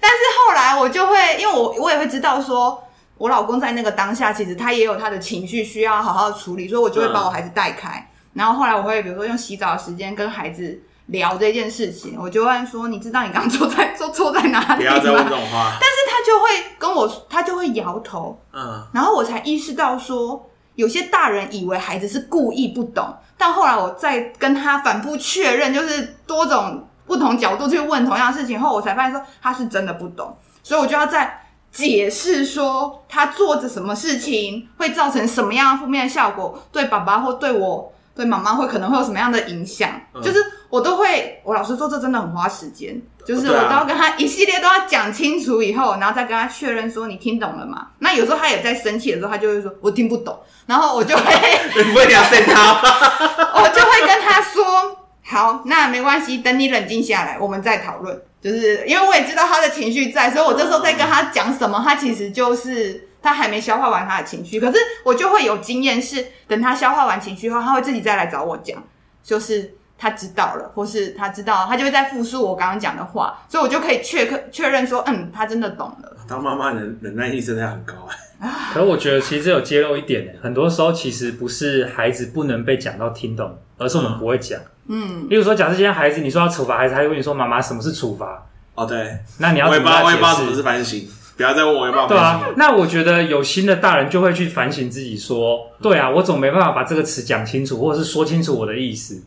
[0.00, 2.80] 但是后来我就会，因为我我也会知道说，
[3.18, 7.98] 我老公在那个当下，其实他也有他的情绪需要好好处理，所以我就会把我孩子带开。
[7.98, 15.76] 嗯、然后后来我会比如说用洗澡的时间跟孩子聊这件事情，我就会说：“你知道你刚刚 做在做错在哪里吗？”不要再问这种话。
[15.80, 18.40] 但是他就会跟我，他就会摇头。
[18.52, 18.86] 嗯。
[18.94, 23.14] 然后我才意识到说，有些大人以为孩子是故意不懂。
[23.36, 37.92] 但后来我再跟他反复确认，就是多种不同角度去问同样的事情后，我才发现说他是真的不懂，所以我就要再解释说他做着什么事情会造成什么样负面的效果，对爸爸或对我。
[38.14, 39.90] 对妈妈会可能会有什么样的影响？
[40.14, 43.00] 嗯、就是我都会，我老实说，这真的很花时间。
[43.24, 47.88] 就是我都要跟他一系列都要讲清楚以后，然后再跟他确认说你听懂了吗？
[47.98, 51.22] 那有时候他也在生气的时候，他就会说我听不懂，然后我就会
[51.76, 52.72] 你不会聊生他，
[53.60, 58.22] 我就会跟他说好，那没关系，等你冷静下来，我们再讨论。
[58.40, 63.08] 就是因为我也知道他的情绪在，所以我这时候在跟他讲什么，他其实就是。
[63.22, 68.80] 他还没消化完他的情绪，可是我就会有经验，是等他消化完情绪后，他会自己再来找我讲，
[69.20, 76.16] 就是他知道了，或是他知道，他就会在复述我刚刚讲的话，所以我就可以确确确认说，嗯，他真的懂了。
[76.28, 77.94] 当妈妈的忍耐力真的很高
[78.38, 78.48] 啊。
[78.74, 84.60] 可是我觉得其实有揭露一点，很多时候其实不是孩子不能被讲到听懂，而是我们不会讲。
[84.88, 88.46] 嗯，例如说，假设今天孩子你说要处罚孩子，他就跟你说妈妈什么是处罚？
[88.74, 90.04] 哦，对，那你要怎么解释？
[90.04, 91.08] 我也不知道什么是反省。
[91.36, 91.90] 不要再问我。
[92.06, 99.22] 对啊，那我觉得有心的大人就会去反省自己，说：对啊，我总没办法把这个词讲清楚，或者是说清楚我的意思。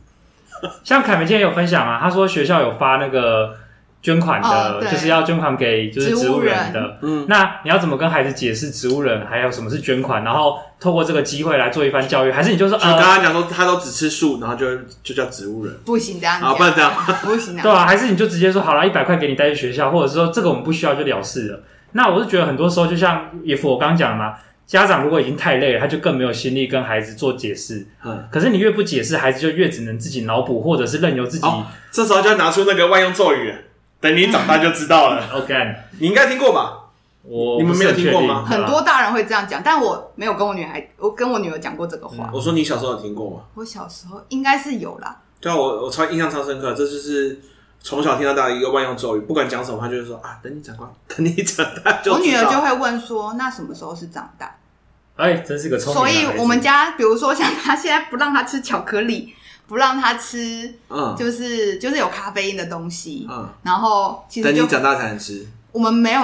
[0.84, 3.56] 像凯梅今天有分享啊，他说学校有发那个
[4.02, 6.98] 捐款的，哦、就是要捐款给就是植物人的。
[7.02, 10.24] 嗯，那你要怎么跟孩子解释植物人还有什么是捐款？
[10.24, 14.66] 然后透过这个机会来做一番教育，还是你就说，就刚刚讲说他都只吃素，然后就
[15.04, 15.76] 就叫植物人？
[15.86, 16.92] 不行这样啊，不能这样，
[17.24, 17.62] 不行这样。
[17.64, 21.60] 对啊，还是你就直接说好了，一百块给你带去学校，或者是说这个我们不需要就了事了。
[21.92, 24.36] 那我是觉得很多时候，就像也符我刚刚讲的嘛，
[24.70, 27.88] 家长如果已经太累了，他就更没有心力跟孩子做解释。
[28.06, 31.48] 嗯，可是你越不解释，孩子就越只能自己脑补，或者是任由自己。
[31.48, 33.52] 哦，这时候就要拿出那个万用咒语，
[34.00, 35.28] 等你长大就知道了。
[35.34, 35.56] OK，
[35.98, 36.92] 你应该听过吧？
[37.24, 38.46] 我你们没有听过吗？
[38.46, 42.28] 很多大人会这样讲，但我没有跟我女孩，我跟我女儿讲过这个话。
[42.28, 43.42] 嗯，我说你小时候有听过吗？
[43.56, 45.20] 我小时候应该是有啦。
[45.42, 47.40] 对啊，我我超印象超深刻，这就是。
[47.82, 50.84] 从小听到大的一个万用咒语，不管讲什么，他就是说啊，等你长大，
[51.16, 52.14] 等你长大就。
[52.14, 54.54] 我女儿就会问说，那什么时候是长大？
[55.16, 55.96] 哎，真是个聪明。
[55.96, 59.34] 所以我们家，比如说像他现在不让他吃巧克力，
[59.68, 65.48] 不让他吃，嗯，就是就是有咖啡因的东西，嗯，然后其实等你长大才能吃。
[65.72, 66.22] 我们没有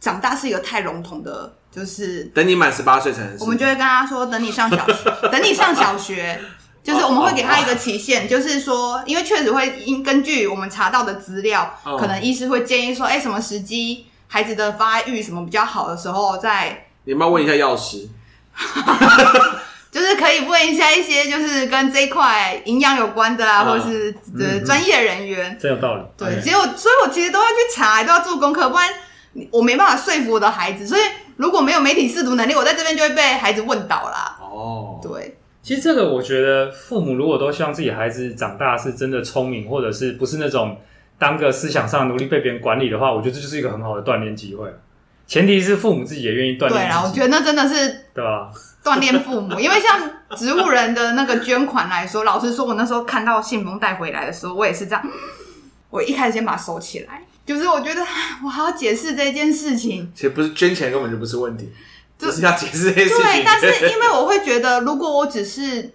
[0.00, 3.44] 长大是一个太笼统的，就是等你满十八岁才能吃。
[3.44, 6.40] 我们就会跟他说，等你上小学， 等你上小学。
[6.84, 16.86] 就是我们会给他一个期限，就是说，因为确实会因根据我们查到的资料，可能医师会建议说，哎，什么时机孩子的发育什么比较好的时候再。
[17.04, 18.06] 你要不要问一下药师？
[19.90, 25.56] 就是可以问一下一些就是跟这一块营养有关的啊，或者是的专业人员。
[25.58, 26.02] 真有道理。
[26.18, 28.90] 对，结果所以我其实都要去查，都要做功课，不然
[29.50, 30.86] 我没办法说服我的孩子。
[30.86, 31.00] 所以
[31.36, 34.36] 如果没有媒体识读能力，我在这边就会被孩子问倒啦。
[34.40, 35.38] 哦，对。
[35.64, 40.76] 其实这个，我觉得父母如果都希望自己孩子长大是真的聪明，或者是不是那种
[41.18, 44.68] 当个思想上的奴隶被别人管理的话，我觉得这就是一个很好的锻炼机会。
[45.26, 46.72] 前提是父母自己也愿意锻炼。
[46.72, 48.52] 对啦，我觉得那真的是对吧？
[48.84, 55.02] 锻炼父母，因为像植物人的那个捐款来说，老实说，我那时候看到信封带回来的时候，我也是这样。
[55.88, 58.02] 我一开始先把它收起来，就是我觉得
[58.44, 60.12] 我还要解释这件事情。
[60.14, 61.72] 其实不是捐钱根本就不是问题。
[62.24, 63.18] 就是要解释这些事情。
[63.18, 65.92] 对，但是因为我会觉得，如果我只是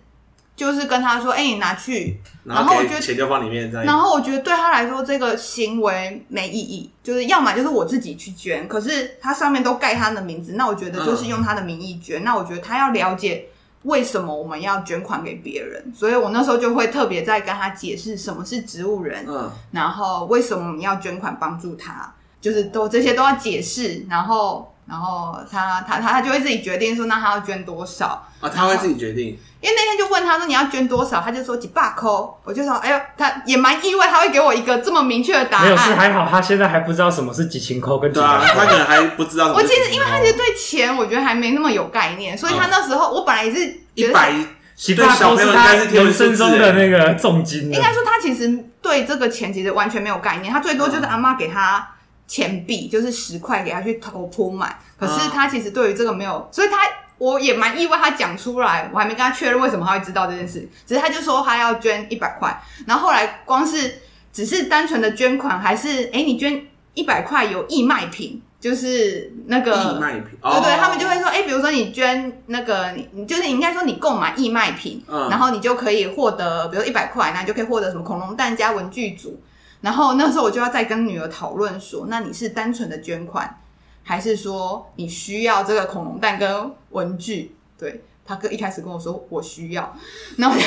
[0.56, 3.72] 就是跟他说：“哎、欸，你拿去。”然后我觉得钱就放里面。
[3.72, 6.90] 然后我觉得对他来说，这个行为没意义。
[7.04, 12.22] 就是要么就是我自己去捐，可是他上面都盖他的名字，那我觉得就是用他的名义捐。
[12.22, 13.46] 嗯、那我觉得他要了解
[13.84, 24.74] 为什么我们要捐款给别人，所以我那时候就会特别在跟他解释什么是植物人，嗯，然后为什么我们要捐款帮助他，就是都这些都要解释，然后。
[24.90, 28.50] 然后他他他他就会自己决定说，那他要捐多少啊？
[28.50, 32.42] 他会自己决定，因为那天就问他说，你要捐多少，他就说几百扣。
[32.44, 35.66] 我就说哎呦，他也蛮意外，他会给我一个这么明确的答案。
[35.66, 39.54] 没有是还好，他现在还不知道什么是几千扣跟几百块，他可能还不知道。
[39.54, 44.34] 我其实因为他其实对钱，我觉得还没那么有概念，所以他那时候我本来也是觉得一百
[44.76, 47.72] 几百块是他人生中的那个重金。
[47.72, 51.88] 应该说他其实对这个钱其实完全没有概念，他最多就是阿妈给他。
[52.30, 54.78] 钱币就是十块，给他去投铺满。
[55.00, 56.78] 可是他其实对于这个没有，所以他
[57.18, 60.70] 我也蛮意外，他讲出来，我还没跟他确认为什么他会知道这件事。
[60.86, 64.00] 只是他就说他要捐一百块，然后后来光是
[64.32, 79.42] 只是单纯的捐款，还是诶、欸、你捐一百块有义卖品，就是那个义卖品，对对，他们就会说，哎、欸、比如说你捐那个，你就是你应该说你购买义卖品，嗯、然后你就可以获得，比如一百块，那你就可以获得什么恐龙蛋加文具组。
[79.82, 83.62] 然后那时候我就要再跟女儿讨论说，那你是单纯的捐款，
[84.04, 87.56] 还是说你需要这个恐龙蛋跟文具？
[87.78, 89.96] 对，他哥一开始跟我说我需要，
[90.38, 90.64] 然后就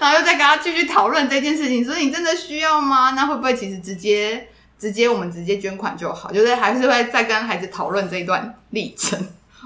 [0.00, 3.10] 然后又再跟他继续讨论这件事情，说你真的需要吗？
[3.10, 6.32] 那会不会其实直接直接我们直接捐款就好？
[6.32, 9.18] 就是还是会再跟孩子讨论这一段历程。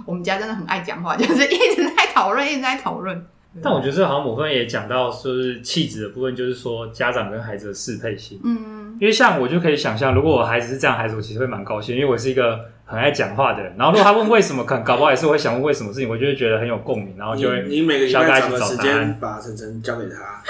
[0.05, 3.27] 我们家真的很爱讲话，就是一直在讨论，一直在讨论。
[3.63, 8.39] 但我觉得这好像某部分也讲到，就是气质的部分，就是说家长跟孩子的适配性。
[8.45, 13.75] 嗯，因为像我就可以想象，如果我孩子是这样，孩子我其实会蛮高兴，因为我是一个很爱讲话的人。
[13.77, 20.43] 然后如果他问为什么，可能搞不好也是会想问为什么事情，我就会觉得很有共鸣，然后就会你，你每个礼拜找个时间把晨晨交给他，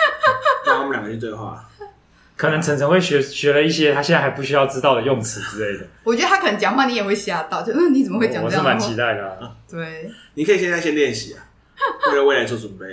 [0.67, 1.65] 然后我们两个去对话。
[2.37, 5.85] 可能晨晨会学学了一些他现在还不需要知道的用词之类的。
[6.05, 8.45] 我觉得他可能讲话你也会吓到，就嗯你怎么会讲这样？
[8.45, 9.51] 我是蛮期待的、啊。
[9.69, 11.43] 对，你可以现在先练习啊，
[12.11, 12.87] 为了未来做准备。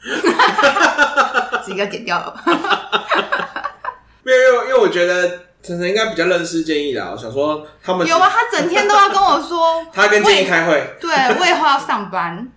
[1.66, 2.34] 这个剪掉了。
[4.22, 5.28] 没有，因为因为我觉得
[5.62, 7.02] 晨晨应该比较认识建议的。
[7.10, 10.96] 我想说他们有啊，他整天都要跟我说，他跟建议开会。
[11.00, 12.48] 对，我以后要上班。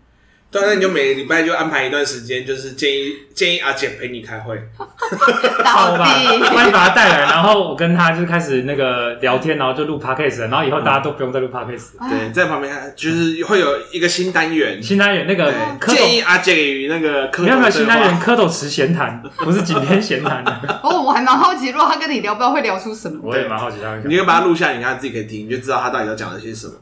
[0.52, 4.62] 对，那你就每个礼拜就安排一段时间，就是建议建议阿姐陪你开会。
[5.64, 6.14] 好吧，
[6.54, 11.92] 帮你把他带来，然后我跟他就开始那个聊天，然后就录 podcast，然后以后大家都不用再录 podcast。
[12.10, 15.54] 对，在旁边就是会有一个新单元，新单元那个
[15.88, 18.20] 建议阿姐与那个蝌蚪，你有没有新单元？
[18.20, 20.44] 蝌蚪池闲谈，不是景天闲谈。
[20.84, 23.20] 哦，我还蛮好奇，如果他跟你聊，不知道会聊出什么。
[23.24, 26.74] 我也蛮好奇他，你就把它录下来，你看自己可以听，你就知道他到底要讲了些什么。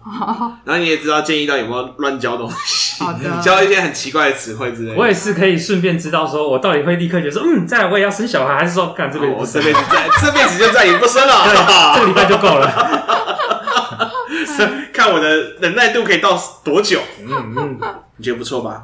[0.66, 4.96] 然后你也知道建议到底有没有乱教东西，好的，教一些很奇怪的词汇之类的。
[4.98, 9.34] 我也是可以顺便知道，说我到底会立刻觉得说，嗯，再来我也要生小孩，还是说干这辈子？
[9.38, 12.70] 我这辈子再 这辈子就再也不生了，这个礼拜就够了。
[14.92, 17.00] 看我的忍耐度可以到多久？
[17.26, 17.80] 嗯嗯，
[18.18, 18.84] 你觉得不错吧？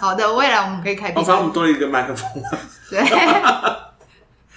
[0.00, 1.12] 好的，未来我们可以开。
[1.14, 2.26] 我发现我们多了一个麦克风。
[2.88, 2.98] 对，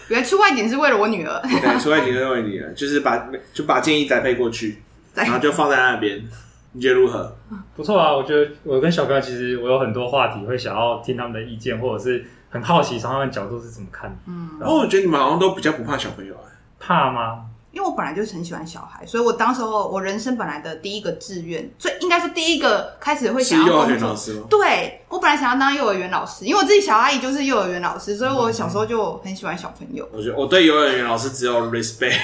[0.08, 1.42] 原来出外景是为了我女儿。
[1.44, 4.82] 对，出外景是为了你儿，就是把就把建议宅配过去，
[5.14, 6.22] 然后就放在那边。
[6.80, 7.36] 你觉得如何？
[7.76, 14.18] 不错啊，我觉得我跟小哥其实我有很多话题会想要听他们的意见，或者是很好奇从他们角度是怎么看。
[14.26, 16.48] 嗯，然后我觉得你们好像都比较不怕小朋友啊。
[16.80, 17.42] 怕吗？
[17.74, 23.86] 因为我本来就是很喜欢小孩，所以我当时候我人生本来的第一个志愿，最应该是第一个开始会想要工作。
[23.86, 24.48] 是幼儿园老师吗？
[24.50, 30.08] 对，我本来想要当幼儿园老师，因为我自己小阿姨就是幼儿园老师，所以我小时候就很喜欢小朋友。
[30.14, 32.18] 我觉得我对幼儿园老师只有 respect。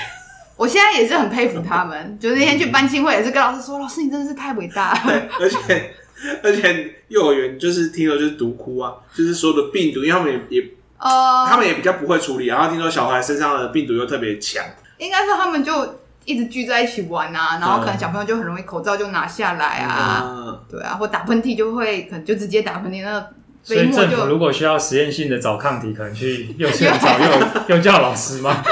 [0.57, 4.99] 我现在也是很佩服他们，就是那天去班亲会也是跟老师说：“老师，你真的是太伟大了。
[5.39, 5.93] ”而且
[6.41, 14.63] 而且幼儿园就是听了就是毒窟啊，就是所有的病毒，因为他们也也呃，他们也比较不会处理，然后听说小孩身上的病毒又特别强。
[14.97, 23.27] 应该是他们就一直聚在一起玩啊，然后可能小朋友就很容易口罩就拿下来啊，嗯、对啊，或打喷嚏就会可能就直接打喷嚏，那个
[23.61, 28.55] 所以政府如果需要实验性的找抗体，可能去幼稚园找幼 幼教老师吗？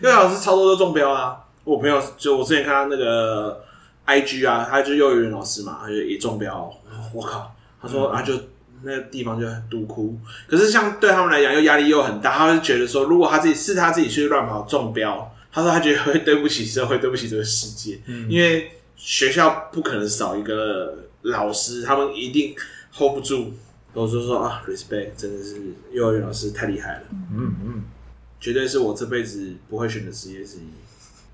[0.00, 1.36] 幼教老师超多都中标啊！
[1.64, 3.64] 我朋友就我之前看到那个
[4.06, 6.72] IG 啊，他就幼儿园老师嘛，他就也中标。
[7.12, 8.34] 我靠，他说啊，就
[8.82, 10.16] 那个地方就很毒窟。
[10.46, 22.54] 可是像对他们来讲，又压力又很大，他就觉得说，如果他自己是他自己去乱跑中标，他说他觉得会对不起社会，对不起这个世界，嗯、因为学校不可能少一个老师，他们一定
[22.92, 23.52] hold 不住。
[23.92, 25.56] 我就说啊，respect，真的是
[25.90, 27.02] 幼儿园老师太厉害了。
[27.32, 27.84] 嗯嗯。
[28.38, 30.68] 绝对是我这辈子不会选的职业之一，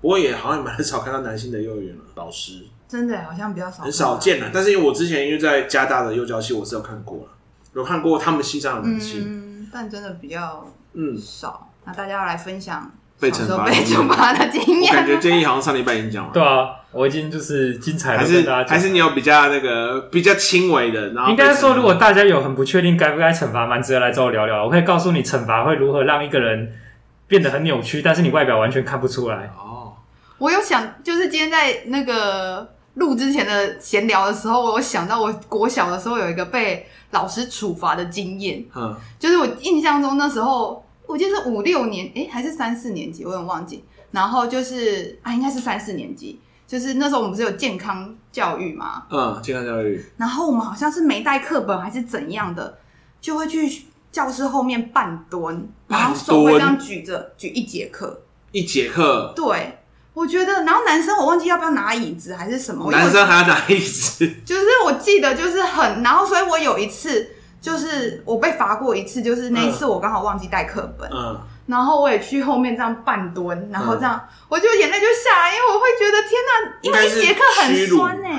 [0.01, 4.49] 不过也好像蛮少看到男性的幼儿园老师，真的好像比较少，很少见了。
[4.53, 7.27] 但是因为我之前因为在加大的幼教系，我是有看过了，
[7.73, 11.69] 有看过他们系上的男性，嗯，但真的比较嗯少。
[11.69, 24.65] 嗯、那大家要来分享被惩罚被惩罚的经验，我感觉建议好像上礼拜已经讲了，对啊，我已经就是精彩的还是还是你有比较那个比较轻微的，然后应该说如果大家有很不确定该不该惩罚，蛮值得来找我聊聊。
[24.65, 26.73] 我可以告诉你惩罚会如何让一个人。
[27.27, 29.51] 变得很扭曲，但是你外表完全看不出来。
[29.57, 29.93] 哦，
[30.37, 38.63] 我有想，就是今天在那个录之前的闲聊的时候，我有想到我国小的时候有一个被老师处罚的经验。
[38.75, 43.83] 嗯，就是我印象中那时候，我记得是五六年，诶、欸，还是三四年级，我有点忘记。
[44.11, 49.03] 然后就是啊，应该是三四年级，就是那时候我们不是有健康教育嘛？
[49.09, 50.05] 嗯，健康教育。
[50.17, 52.77] 然后我们好像是没带课本还是怎样的，
[53.21, 53.85] 就会去。
[54.13, 59.33] 教室后面半蹲，然后手会这样举着，举一节课，一节课。
[59.35, 59.79] 对，
[60.13, 67.27] 我觉得，然后男生我忘记要不要拿椅子还是什么，男生还要拿椅子， 就是我记得就是很，然后所以我有一次
[67.59, 78.29] 就是我被罚过一次，就是那一次我刚好忘记带课本，嗯，然后我也去后面这样半蹲，然后这样我就眼泪就下来，因为我会觉得天哪，因为一节课很酸呢。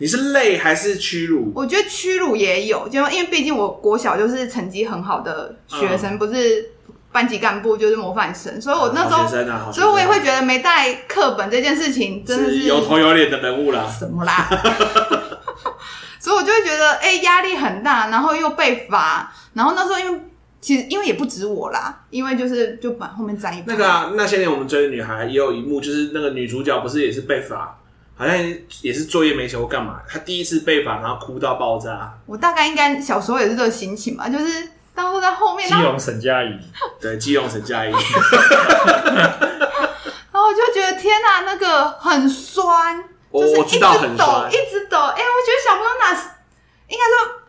[0.00, 1.52] 你是累还是屈辱？
[1.54, 6.70] 我觉得屈辱也有，就因为毕竟我国小就是成绩很好的学生，嗯、不是
[7.12, 13.86] 班级干部就是模范生，所以我那时候，啊啊、所以我也会觉得没带课本这件事情真的是，是有头有脸的人物啦。
[13.86, 14.48] 什么啦？
[16.18, 20.20] 所以我就会觉得，哎、欸，压力很大，然后又被罚，然后那时候因为
[20.62, 27.78] 其实因为也不止我啦，因为就是就把后面站一排那个、啊、那些年我们追的女孩也有一幕，就是那个女主角不是也是被罚，
[28.20, 28.36] 好像
[28.82, 32.12] 也是作业没写或干嘛，他第一次被罚，然后哭到爆炸。
[32.26, 36.50] 我大概应该小时候也是这个心情吧，就是当初在后面，基隆沈佳宜，
[37.00, 37.90] 对，基隆沈佳宜，
[40.30, 43.02] 然后我就觉得天哪、啊，那个很酸。
[43.30, 44.98] 我就是一直抖，很一直抖。
[44.98, 46.12] 哎、欸，我觉得小朋友哪
[46.88, 47.40] 应该说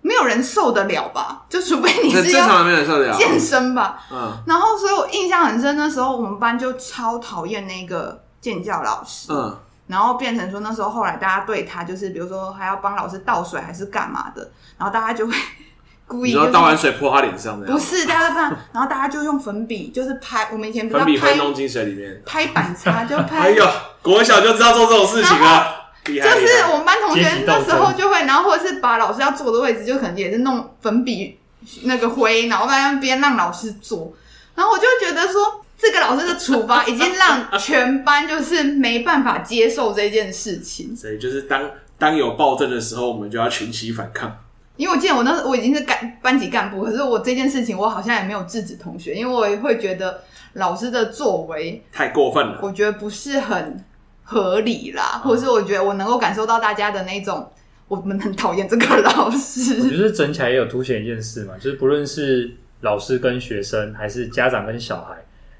[0.00, 1.44] 没有人受得了吧？
[1.50, 4.02] 就除非你是要健身吧。
[4.10, 4.32] 嗯。
[4.46, 5.76] 然后，所以我印象很深。
[5.76, 9.30] 那时候我们班就超讨厌那个健教老师。
[9.30, 9.58] 嗯。
[9.86, 15.32] 然后变成说，那时候后来大家对他就是，比如说还要帮老师倒水还是干嘛的，然后大家就会
[16.06, 17.66] 故意、就是、倒完水泼他脸上的。
[17.66, 20.48] 不是，大家这样，然后大家就用粉笔，就是拍。
[20.52, 23.38] 我们以前粉笔会弄进水里面，拍板擦就拍。
[23.38, 23.66] 哎呦。
[24.06, 25.90] 国小就知道做这种事情啊！
[26.04, 31.36] 就是我们班同学那时候就会，然后或者是把老师要坐的位置，就可能也是弄粉笔
[31.82, 34.14] 那个灰，然后在那边让老师坐。
[34.54, 40.94] 然后我就觉得说，这个老师的处罚已经让全班就是没办法接受这件事情。
[40.96, 44.36] 所以就是当当有暴政的时候，我们就要群起反抗。
[44.76, 50.22] 因为我记得我那时我已经是干班级干部，可是我这件事情我好像也没有制止同学，因为我也会觉得
[50.54, 53.84] 老师的作为太过分了，我觉得不是很。
[54.28, 57.48] 合理啦，或者是我觉得我能够感受到大家的那种，
[57.86, 59.80] 我们很讨厌这个老师。
[59.84, 65.14] 我觉得整起来也有凸显一件事嘛，就是不论是老师跟学生，还是家长跟小孩，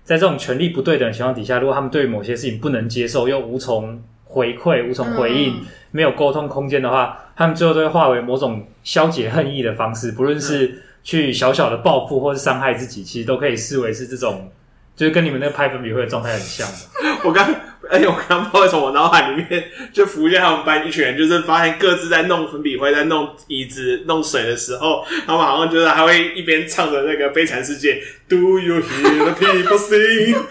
[0.06, 14.48] 在这种权力不对等的情况底下，如果他们对某些事情不能接受，又无从回馈、无从回应，嗯、没有沟通空间的话，他们最后都会化为某种消解恨意的方式，不论是去小小的报复，或是伤害自己，其实都可以视为是这种，
[14.94, 17.18] 就是跟你们那个拍粉笔会的状态很像的。
[17.28, 17.52] 我刚。
[17.88, 27.94] 而且我刚刚不会从我脑海里面就浮现他们班一群人，就是发现各自在弄粉笔灰、在弄椅子、弄水的时候，他们好像就是还会一边唱着那个《悲惨世界》
[28.28, 30.36] ，Do you hear the people sing？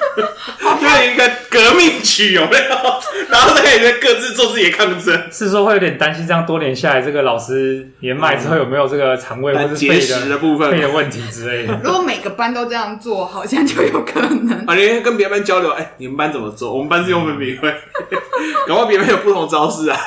[0.82, 2.76] 就是一个革命曲，有没有？
[3.30, 5.30] 然后在里面各自做自己的抗争。
[5.32, 11.80] 是说会有点担心，这样多年下来，这个老师年迈之后有没有这个肠胃或者是肺的，的部分肺的问题之类的？
[11.84, 14.52] 如果每个班都这样做，好像就有可能。
[14.68, 16.72] 啊，你跟别班交流，哎、欸，你们班怎么做？
[16.72, 17.26] 我们班是用。
[17.26, 17.74] 粉笔灰，
[18.68, 19.98] 搞不好别人有不同招式啊！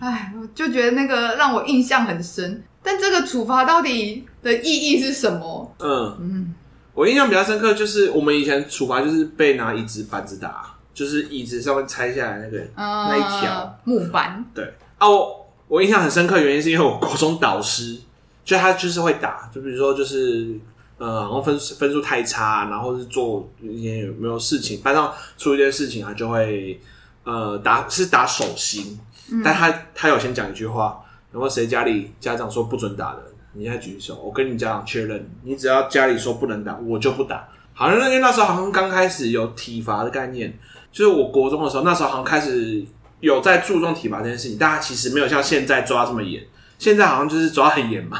[0.00, 2.64] 哎，我就觉得那个让我印象很深。
[2.82, 5.76] 但这个处罚到底的意义是什么？
[5.80, 6.54] 嗯嗯，
[6.94, 14.44] 我印象比较深刻，就是我们以前处罚就是被拿椅子板子打，就是椅子上面拆下来那个、嗯、那一条木板。
[14.54, 17.98] 对啊，我我印象很深刻，原因是因为我国中导师，
[18.44, 20.58] 就他就是会打，就比如说就是。
[21.02, 26.78] 呃，然后分分数太差，然后是做一些有没有事情，班上出一件事情啊，就会
[27.24, 29.00] 呃打是打手心，
[29.32, 33.22] 嗯、但他他有先讲一句话，然后谁家里家长说不准打的，
[33.52, 37.48] 你再举手，我跟你家长确认，你只要家里说不能打，我就不打。
[37.72, 40.52] 好像因为那时候好像刚开始有体罚的概念，
[40.92, 42.84] 就是我国中的时候，那时候好像开始
[43.20, 46.42] 有在注重体罚这件事情，大家其实没有像现在抓这么严，
[46.78, 48.18] 现在好像就是抓很严嘛。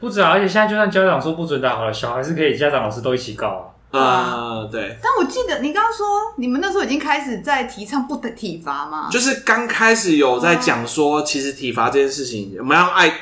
[0.00, 3.48] 不止啊，而且现在就算家长说不准打好了，小孩是可以家长老师都一起告
[3.90, 4.00] 啊。
[4.00, 4.96] 啊、呃，对。
[5.02, 6.06] 但我记得你刚刚说，
[6.36, 9.08] 你们那时候已经开始在提倡不得体罚吗？
[9.12, 13.12] 就是刚开始有在讲说，其实体罚这件事情，我们要爱，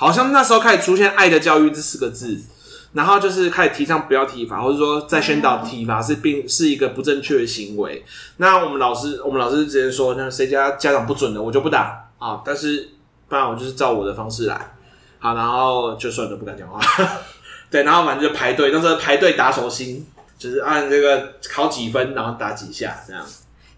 [0.00, 2.40] 好像那时候开始出现“爱的教育”这四个字，
[2.94, 8.02] 然后就是开始提倡不要体罚，或者说在宣导体罚是并是一个不正确的行为。
[8.38, 12.40] 那我们老师，我们老师直接说，那谁家家长不准的，我就不打啊。
[12.42, 12.88] 但是
[13.28, 14.74] 不然我就是照我的方式来。
[15.18, 16.80] 好，然后就算了，不敢讲话。
[17.70, 20.06] 对，然后反正就排队，那时候排队打手心，
[20.38, 23.22] 就是按这个考几分，然后打几下这样。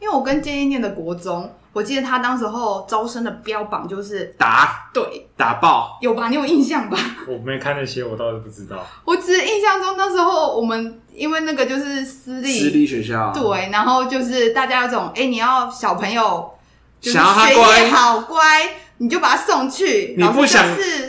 [0.03, 6.29] 因为我跟建议念的国中，我记得他当时候招生的标榜就是打，对，打爆，有吧？
[6.29, 6.99] 你有印象吧？
[7.29, 8.85] 我没看那些，我倒是不知道。
[9.05, 16.53] 我只印象中那时候我们因为那个就是私立私立学校，对，然后就是大家有种哎，你要小朋友
[17.01, 18.39] 就是想要他乖，好乖。
[18.99, 20.65] 你就把他送去，你不想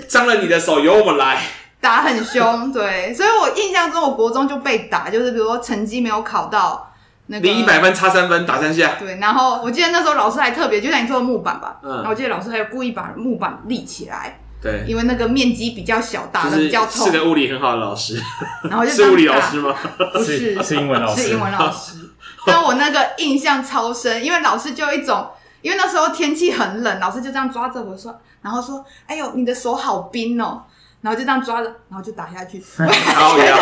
[0.07, 1.39] 脏了你的手，由我们来。
[1.79, 6.91] 打很凶，对，所以我印象中，我国中就被打，就是比如说成绩没有考到
[7.33, 8.95] 那个，离一百分差三分，打三下。
[8.99, 17.05] 对，然后我记得那时候老师还特别，就像你说的木板吧，嗯，然后我记得老师还有故意把木板立起来，对，因为那个面积比较小，打的比较痛。
[17.05, 18.21] 是个物理很好的老师，
[18.69, 19.75] 然后就 是物理老师吗？
[20.13, 21.97] 不是，是英文老师，是英文老师。
[22.45, 25.27] 但我那个印象超深，因为老师就有一种。
[25.61, 30.61] 因为那时候天气很冷，老师就这样抓着我说，然后说：“哎呦，你的手好冰哦。”
[30.99, 32.61] 然后就这样抓着，然后就打下去。
[33.15, 33.55] 好呀，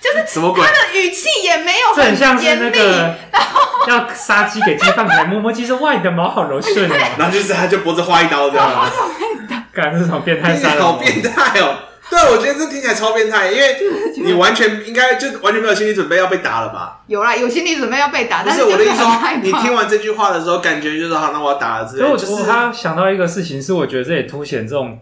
[0.00, 0.62] 就是什么鬼？
[0.62, 2.78] 他的语气也没有很严厉，
[3.32, 6.94] 然后要杀鸡给鸡放起来摸摸鸡，说哇，你的毛好柔顺哦。
[7.18, 8.90] 然后就是他就脖子划一刀这样吗？
[9.72, 10.82] 干这是什么变态杀人？
[10.82, 11.76] 好变态哦！
[12.08, 13.76] 对，我觉得这听起来超变态，因为
[14.24, 17.00] 你完全应该就完全没有心理准备要被打了吧？
[17.08, 21.98] 有啦，有心理准备要被打，但是我的意思说，你听完这句话的时候，感觉就是好，那我要打了之类。
[22.00, 24.98] 所以我就是他想到一个事情，是我觉得这也凸显这种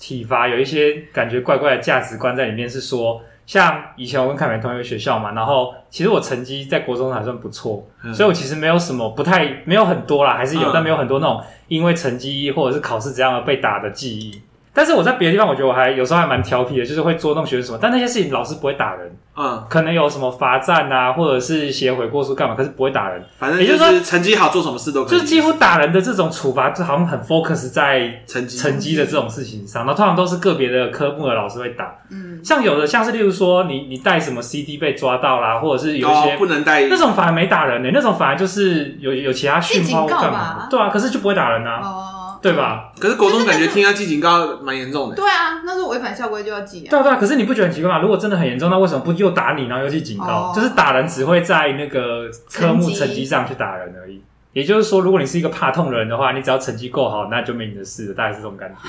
[0.00, 3.20] 体罚有一些感觉怪怪的价值观在里面，是说。
[3.46, 14.42] 像以前我跟凯美同一个学校嘛，然后其实我成绩在国中还算不错，嗯、所以我其实没有什么不太没有很多啦，还是有，嗯、但没有很多那种因为成绩或者是考试这样而被打的记忆。
[14.76, 17.78] 但是我在别的地方，我觉得我还有时候还蛮调皮的，就是会捉弄学生什么。
[17.80, 23.24] 但那些事情老师不会打人，嗯，可能有什么罚站啊，或者是写悔过书干嘛，可是不会打人。
[23.38, 25.18] 反正也就是说，成绩好做什么事都可以。
[25.18, 29.86] 就是几乎打人的这种处罚，就好像很 focus 在成绩成绩的这种事情上。
[29.86, 31.94] 然后通常都是个别的科目的老师会打。
[32.10, 40.66] 嗯，像有的像是例如说你你带什么 CD 被抓到啦，或者是有一些、哦、不能带那种反而没打人呢、欸，那种反而就是有有其他训话干嘛？
[40.70, 41.80] 对啊，可是就不会打人啊。
[41.82, 42.12] 哦
[42.46, 42.92] 对吧？
[42.98, 45.16] 可是国中感觉听他记警告蛮严重的。
[45.16, 46.90] 对啊，那是违反校规就要记啊。
[46.90, 48.00] 对啊对啊，可是你不觉得很奇怪吗？
[48.00, 50.26] 如果真的很严重，那为什么不又打你，然后又记警告？
[50.26, 54.22] 哦、就是打人只会在那个科目成绩上去打人而已。
[54.52, 58.14] 也就是说，如果你是一个怕痛的人的话，你只要成绩够好，那就没你的事了。
[58.14, 58.88] 大概是这种感觉。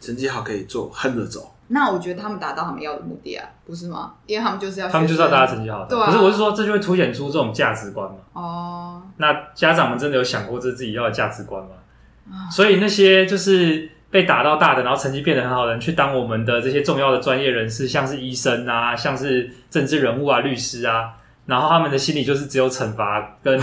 [0.00, 1.54] 成绩好可以做，横着走。
[1.70, 4.12] 那我觉得他们达到他们要的目的啊，不是吗？
[4.26, 5.84] 因为他们就是要他们就是要大家成绩好。
[5.86, 6.06] 对啊。
[6.06, 8.16] 可是我是说，这就会凸显出这种价值观嘛。
[8.32, 9.02] 哦。
[9.16, 11.70] 那家长们真的有想过这是自己要的价值观吗？
[12.50, 21.10] 所以那些就是被打到大的，然后成绩变得很好的人，去当我们的这些重要的专业人士，像是医生啊，像是政治人物啊、律师啊，
[21.46, 23.60] 然后他们的心里就是只有惩罚跟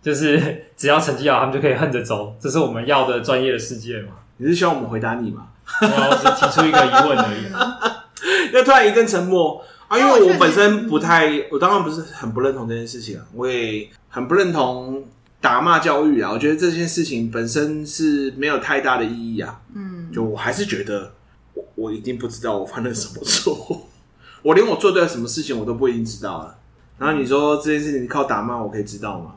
[0.00, 4.12] 就是只要成绩好，他们就可以横着走，这是我们要的专业的世界吗？
[4.36, 5.48] 你是希望我们回答你吗？
[5.80, 7.46] 我只提出一个疑问而已。
[8.52, 15.04] 那突然一阵沉默啊，因为我本身不太，我当然不是很不认同这件事情啊，我也很不认同。
[15.44, 19.60] 打骂教育啊，我觉得这件事情本身是没有太大的意义啊。
[19.74, 21.12] 嗯，就我还是觉得
[21.52, 23.86] 我我一定不知道我犯了什么错，
[24.40, 26.56] 我连我做对了什么事情我都不一定知道了。
[26.96, 29.34] 然后你说这件事情靠打骂我可以知道吗？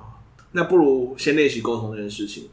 [0.54, 2.48] 那不如先练习沟通这件事情。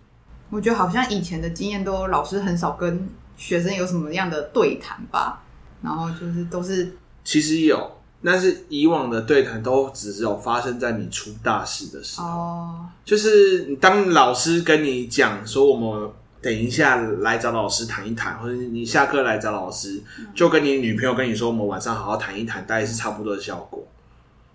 [0.50, 5.40] 我觉得好像以前的经验都老师很少跟学生有什么样的对谈吧，
[5.80, 7.98] 然后就是都是其实有。
[8.24, 12.70] 但是以往的对谈都只有发生在你出大事的时候，oh.
[13.04, 16.10] 就是你当老师跟你讲说，我们
[16.40, 20.02] 等一下来找老师谈一谈，或者你下课来找老师，
[20.34, 23.86] 就跟你女朋友跟你说，我们晚上好好谈一谈，大概是差不多的效果。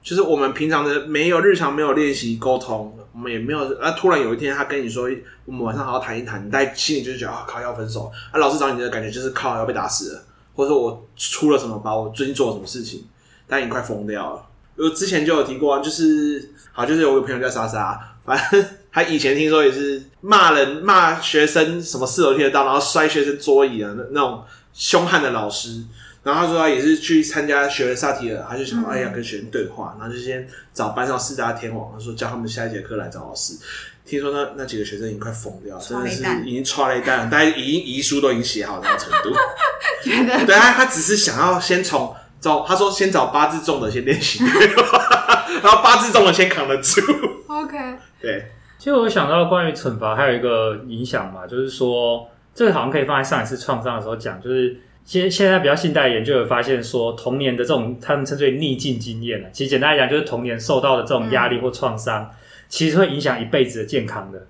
[0.01, 5.07] 就是我们平常的没有日常没有练习沟通，我们也没有啊，突然有一天他跟你说，
[5.45, 10.23] 我们晚上好好谈一谈，你在心里就是觉得啊，靠要分手啊，老师找你的感觉就是靠要被打死了，
[10.55, 13.05] 或者说我出了什么包，我最近做了什么事情。
[13.49, 14.45] 但已经快疯掉了。
[14.77, 24.41] 我之前就有提过，就是好，就是有个朋友叫莎莎，反正 他以前听说也是骂人、骂学生，什么事都听得到，然后摔学生桌椅的那那种
[24.71, 25.83] 凶悍的老师。
[26.23, 33.55] 然后他说他也是去参加学萨提尔，他就想说哎呀跟学生对话，然后就先找班上四大天王，他说叫他们下一节课来找老师。
[34.05, 39.37] 听说那那几个学生已经快疯掉了，真的是已经剉咧等，大家已经遗书都已经写好那种程度。
[40.45, 42.15] 对啊，他只是想要先从。
[42.39, 44.43] 找他说先找八字重的先练习，
[45.61, 47.01] 然后八字重的先扛得住。
[47.47, 47.77] OK，
[48.21, 48.45] 对。
[48.77, 52.25] 其实我想到关于惩罚还有一个影响嘛，就是说
[52.55, 62.29] 这个好像可以放在上一次创伤的时候讲，就是现现在比较现代研究有发现说，童年的这种他们称之为逆境经验，其实简单来讲就是童年受到的这种压力或创伤，嗯、
[62.69, 64.47] 其实会影响一辈子的健康的。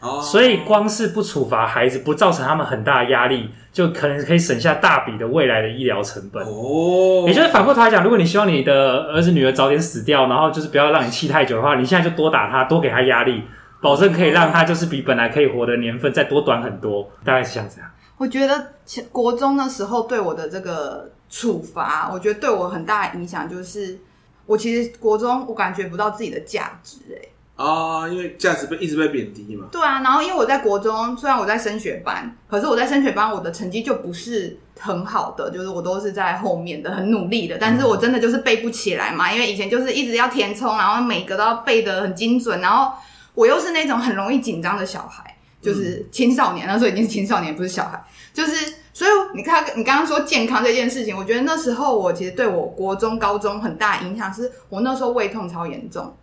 [0.00, 6.44] 哦，所以光是不处罚孩子，不造成他们很大的压力，就可能可以省下大笔的未来的医疗成本。
[6.46, 13.42] 哦，也就是反过头来讲，如果你希望你的儿子女儿早点死掉，然后就是不要让你气太久的话，你现在就多打他，多给他压力，
[13.82, 17.10] 保证可以让他就是比本来可以活的年份再多短很多。
[17.24, 17.90] 大概是像这样。
[18.16, 18.68] 我觉得
[19.10, 23.98] 国中的时候对我的这个处罚，我觉得对我很大的影响就是，
[24.46, 27.28] 我其实国中我感觉不到自己的价值、欸，哎。
[27.58, 29.66] 啊、哦，因为价值被一直被贬低嘛。
[29.72, 42.92] 对啊，然后因为我在国中，虽然我在升学班，可是我在升学班，我的成绩就不是很好的，就是我都是在后面的，很努力的，但是我真的就是背不起来嘛，因为以前就是一直要填充，然后每个都要背的很精准，然后
[43.34, 48.00] 我又是那种很容易紧张的小孩，就是青少年，那时候已经是青少年，不是小孩，
[48.32, 56.16] 就是所以你看你刚刚说健康这件事情，我觉得那时候我其实对我国中、高中很大影响，是我那时候胃痛超严重。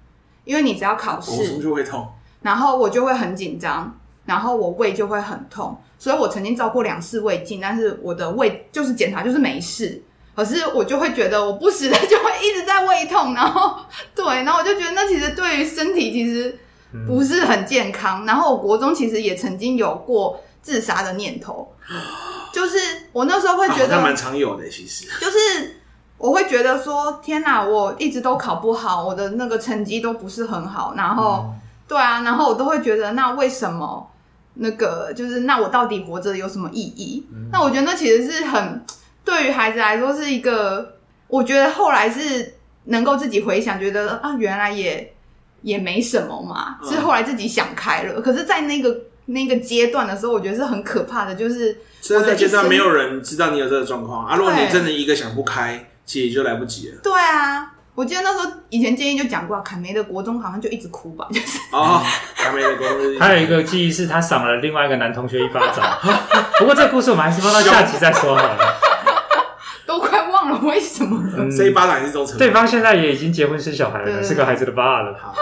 [0.46, 2.08] 因为你只要考试，就会痛，
[2.42, 10.02] 然后我就会很紧张，然后我胃就会很痛，所以我曾经照过两次胃镜，但是我的胃就是检查就是没事，
[10.36, 13.84] 可是我就会觉得我不时的就会一直在胃痛，然后
[14.14, 16.58] 对，然后我就觉得那其实对于身体其实
[17.08, 18.26] 不是很健康。
[18.26, 21.74] 然后我国中其实也曾经有过自杀的念头，
[22.54, 22.78] 就是
[23.12, 25.82] 我那时候会觉得蛮常有的，其实就是
[26.18, 31.54] 我会觉得说，天哪，我一直都考不好，我的那个成绩都不是很好，然后
[31.88, 34.10] 对啊，然后我都会觉得，那为什么
[34.56, 37.28] 那个就是那我到底活着有什么意义？
[37.52, 38.84] 那我觉得那其实是很
[39.24, 40.98] 对于孩子来说是一个，
[41.28, 42.54] 我觉得后来是
[42.86, 45.14] 能够自己回想，觉得啊，原来也
[45.64, 48.22] 也没什么嘛，是后来自己想开了。
[48.22, 54.36] 可是，在那个那个阶段的时候，我觉得是很可怕的，就是在那阶段没有人知道你有这个状况啊。
[54.36, 56.98] 如果你真的一个想不开，其实就来不及了。
[57.04, 62.02] 对啊，我记得那时候以前建议就讲过，凯梅的国中好像就一直哭吧，就是哦，
[62.36, 63.20] 凯梅的国中。
[63.20, 65.98] 还有一个记忆是他赏了另外一个男同学一巴掌。
[66.60, 68.58] 不过这个故事我们还是放到下集再说好了。
[69.86, 71.48] 都快忘了为什么了。
[71.56, 72.38] 这一巴掌也是这种惩罚。
[72.38, 75.16] 对方现在也已经结婚生小孩了，是个孩子的爸了。
[75.22, 75.34] 好，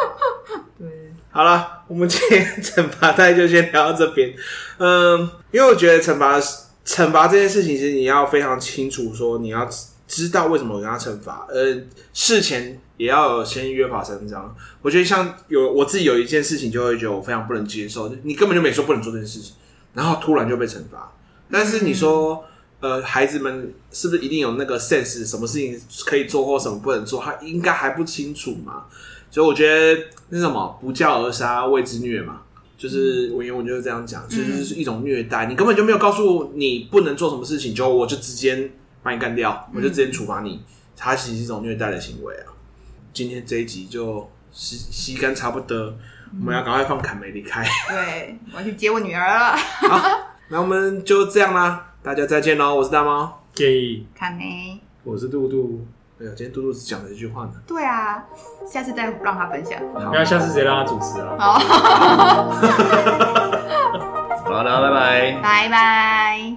[0.78, 0.88] 对，
[1.32, 4.34] 好了，我们今天惩罚大概就先聊到这边。
[4.80, 5.20] 嗯，
[5.51, 6.38] 因为我觉得惩罚
[6.86, 9.66] 惩罚这件事情，其实你要非常清楚，说你要
[10.14, 11.47] 知道为什么我跟他惩罚。
[11.49, 11.76] 呃，
[12.14, 14.55] 事前也要先约法三章。
[14.82, 18.14] 我觉得像有我自己有一件事情，就会觉得我非常不能接受。
[18.24, 19.55] 你根本就没说不能做这件事情，
[19.93, 21.11] 然后突然就被惩罚。
[21.49, 22.43] 但是你说。
[22.84, 25.26] 呃，孩子们是不是一定有那个 sense？
[25.26, 27.24] 什么事情可以做或什么不能做？
[27.24, 28.84] 他应该还不清楚嘛？
[29.32, 32.41] 所以我觉得那什么不教而杀谓之虐嘛，
[32.78, 35.45] 就是文言文就是这样讲，其实是一种虐待。
[35.45, 38.70] 你根本就没有告诉你不能做什么事情，就我就直接
[39.03, 40.63] 把你干掉，我就直接处罚你，
[40.97, 42.47] 它其实是一种虐待的行为啊。
[43.11, 45.93] 今天这一集就吸吸干差不多，
[46.39, 47.63] 我们要赶快放凯梅离开。
[47.89, 49.55] 对，我要去接我女儿了。
[49.55, 50.01] 好，
[50.49, 51.91] 那我们就这样啦。
[52.01, 52.75] 大家再见喽！
[52.75, 55.85] 我是大猫，建议凯梅，我是杜杜。
[56.19, 57.51] 哎呀，今天杜杜只讲了一句话呢。
[57.67, 58.23] 对啊，
[58.67, 59.79] 下次再让他分享。
[59.93, 61.35] 不要下次直接让他主持啊。
[61.39, 61.59] 好，
[64.45, 66.55] 好了，拜拜，拜拜。